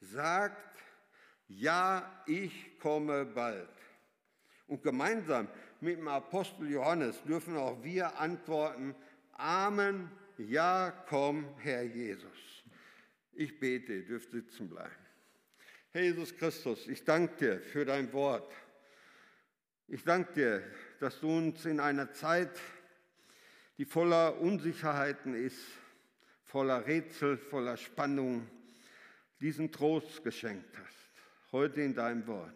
sagt, 0.00 0.78
ja, 1.48 2.22
ich 2.26 2.78
komme 2.78 3.24
bald. 3.24 3.68
Und 4.66 4.82
gemeinsam 4.82 5.48
mit 5.80 5.98
dem 5.98 6.08
Apostel 6.08 6.70
Johannes 6.70 7.22
dürfen 7.24 7.56
auch 7.56 7.82
wir 7.82 8.18
antworten, 8.18 8.94
Amen, 9.32 10.10
ja, 10.36 10.90
komm, 11.08 11.46
Herr 11.58 11.82
Jesus. 11.82 12.64
Ich 13.32 13.58
bete, 13.58 13.94
ihr 13.94 14.06
dürft 14.06 14.30
sitzen 14.30 14.68
bleiben. 14.68 14.90
Herr 15.92 16.02
Jesus 16.02 16.36
Christus, 16.36 16.86
ich 16.88 17.02
danke 17.04 17.36
dir 17.36 17.60
für 17.60 17.84
dein 17.84 18.12
Wort. 18.12 18.52
Ich 19.88 20.04
danke 20.04 20.32
dir, 20.34 20.62
dass 21.00 21.18
du 21.20 21.36
uns 21.36 21.64
in 21.64 21.80
einer 21.80 22.12
Zeit, 22.12 22.60
die 23.80 23.86
voller 23.86 24.38
Unsicherheiten 24.38 25.32
ist, 25.32 25.64
voller 26.44 26.86
Rätsel, 26.86 27.38
voller 27.38 27.78
Spannung, 27.78 28.46
diesen 29.40 29.72
Trost 29.72 30.22
geschenkt 30.22 30.76
hast, 30.76 31.10
heute 31.50 31.80
in 31.80 31.94
deinem 31.94 32.26
Wort. 32.26 32.52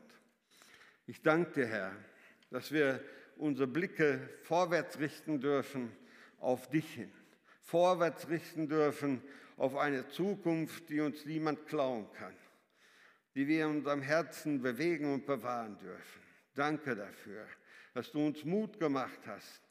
Ich 1.06 1.22
danke 1.22 1.62
dir, 1.62 1.66
Herr, 1.66 1.96
dass 2.50 2.72
wir 2.72 3.02
unsere 3.38 3.66
Blicke 3.66 4.20
vorwärts 4.42 4.98
richten 4.98 5.40
dürfen 5.40 5.96
auf 6.40 6.68
dich 6.68 6.92
hin, 6.92 7.10
vorwärts 7.62 8.28
richten 8.28 8.68
dürfen 8.68 9.22
auf 9.56 9.76
eine 9.76 10.06
Zukunft, 10.08 10.90
die 10.90 11.00
uns 11.00 11.24
niemand 11.24 11.66
klauen 11.66 12.06
kann, 12.18 12.36
die 13.34 13.48
wir 13.48 13.64
in 13.64 13.78
unserem 13.78 14.02
Herzen 14.02 14.60
bewegen 14.60 15.14
und 15.14 15.24
bewahren 15.24 15.78
dürfen. 15.78 16.20
Danke 16.52 16.94
dafür, 16.94 17.46
dass 17.94 18.12
du 18.12 18.26
uns 18.26 18.44
Mut 18.44 18.78
gemacht 18.78 19.20
hast, 19.26 19.63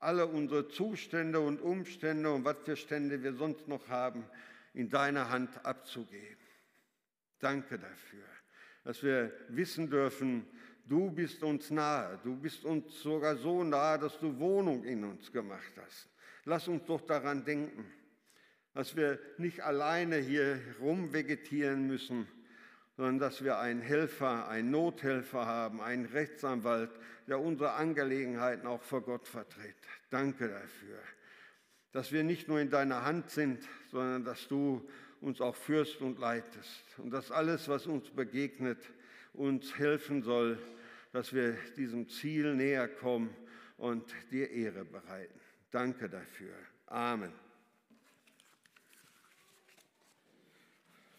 alle 0.00 0.26
unsere 0.26 0.68
Zustände 0.68 1.40
und 1.40 1.60
Umstände 1.60 2.32
und 2.32 2.44
was 2.44 2.56
für 2.64 2.76
Stände 2.76 3.22
wir 3.22 3.34
sonst 3.34 3.68
noch 3.68 3.88
haben, 3.88 4.24
in 4.74 4.88
deine 4.88 5.28
Hand 5.28 5.64
abzugeben. 5.64 6.36
Danke 7.40 7.78
dafür, 7.78 8.24
dass 8.84 9.02
wir 9.02 9.32
wissen 9.48 9.90
dürfen, 9.90 10.46
Du 10.88 11.10
bist 11.10 11.42
uns 11.42 11.70
nahe, 11.70 12.18
du 12.24 12.34
bist 12.34 12.64
uns 12.64 13.02
sogar 13.02 13.36
so 13.36 13.62
nahe, 13.62 13.98
dass 13.98 14.18
du 14.18 14.38
Wohnung 14.38 14.84
in 14.84 15.04
uns 15.04 15.30
gemacht 15.30 15.72
hast. 15.76 16.08
Lass 16.46 16.66
uns 16.66 16.82
doch 16.86 17.02
daran 17.02 17.44
denken, 17.44 17.84
dass 18.72 18.96
wir 18.96 19.18
nicht 19.36 19.60
alleine 19.60 20.16
hier 20.16 20.58
rumvegetieren 20.80 21.86
müssen, 21.86 22.26
sondern 22.98 23.20
dass 23.20 23.44
wir 23.44 23.58
einen 23.58 23.80
Helfer, 23.80 24.48
einen 24.48 24.72
Nothelfer 24.72 25.46
haben, 25.46 25.80
einen 25.80 26.04
Rechtsanwalt, 26.06 26.90
der 27.28 27.38
unsere 27.38 27.74
Angelegenheiten 27.74 28.66
auch 28.66 28.82
vor 28.82 29.02
Gott 29.02 29.28
vertritt. 29.28 29.76
Danke 30.10 30.48
dafür, 30.48 30.98
dass 31.92 32.10
wir 32.10 32.24
nicht 32.24 32.48
nur 32.48 32.58
in 32.58 32.70
deiner 32.70 33.04
Hand 33.04 33.30
sind, 33.30 33.62
sondern 33.92 34.24
dass 34.24 34.48
du 34.48 34.84
uns 35.20 35.40
auch 35.40 35.54
führst 35.54 36.00
und 36.00 36.18
leitest 36.18 36.82
und 36.96 37.10
dass 37.12 37.30
alles, 37.30 37.68
was 37.68 37.86
uns 37.86 38.10
begegnet, 38.10 38.78
uns 39.32 39.78
helfen 39.78 40.24
soll, 40.24 40.58
dass 41.12 41.32
wir 41.32 41.56
diesem 41.76 42.08
Ziel 42.08 42.56
näher 42.56 42.88
kommen 42.88 43.32
und 43.76 44.12
dir 44.32 44.50
Ehre 44.50 44.84
bereiten. 44.84 45.38
Danke 45.70 46.08
dafür. 46.08 46.54
Amen. 46.86 47.47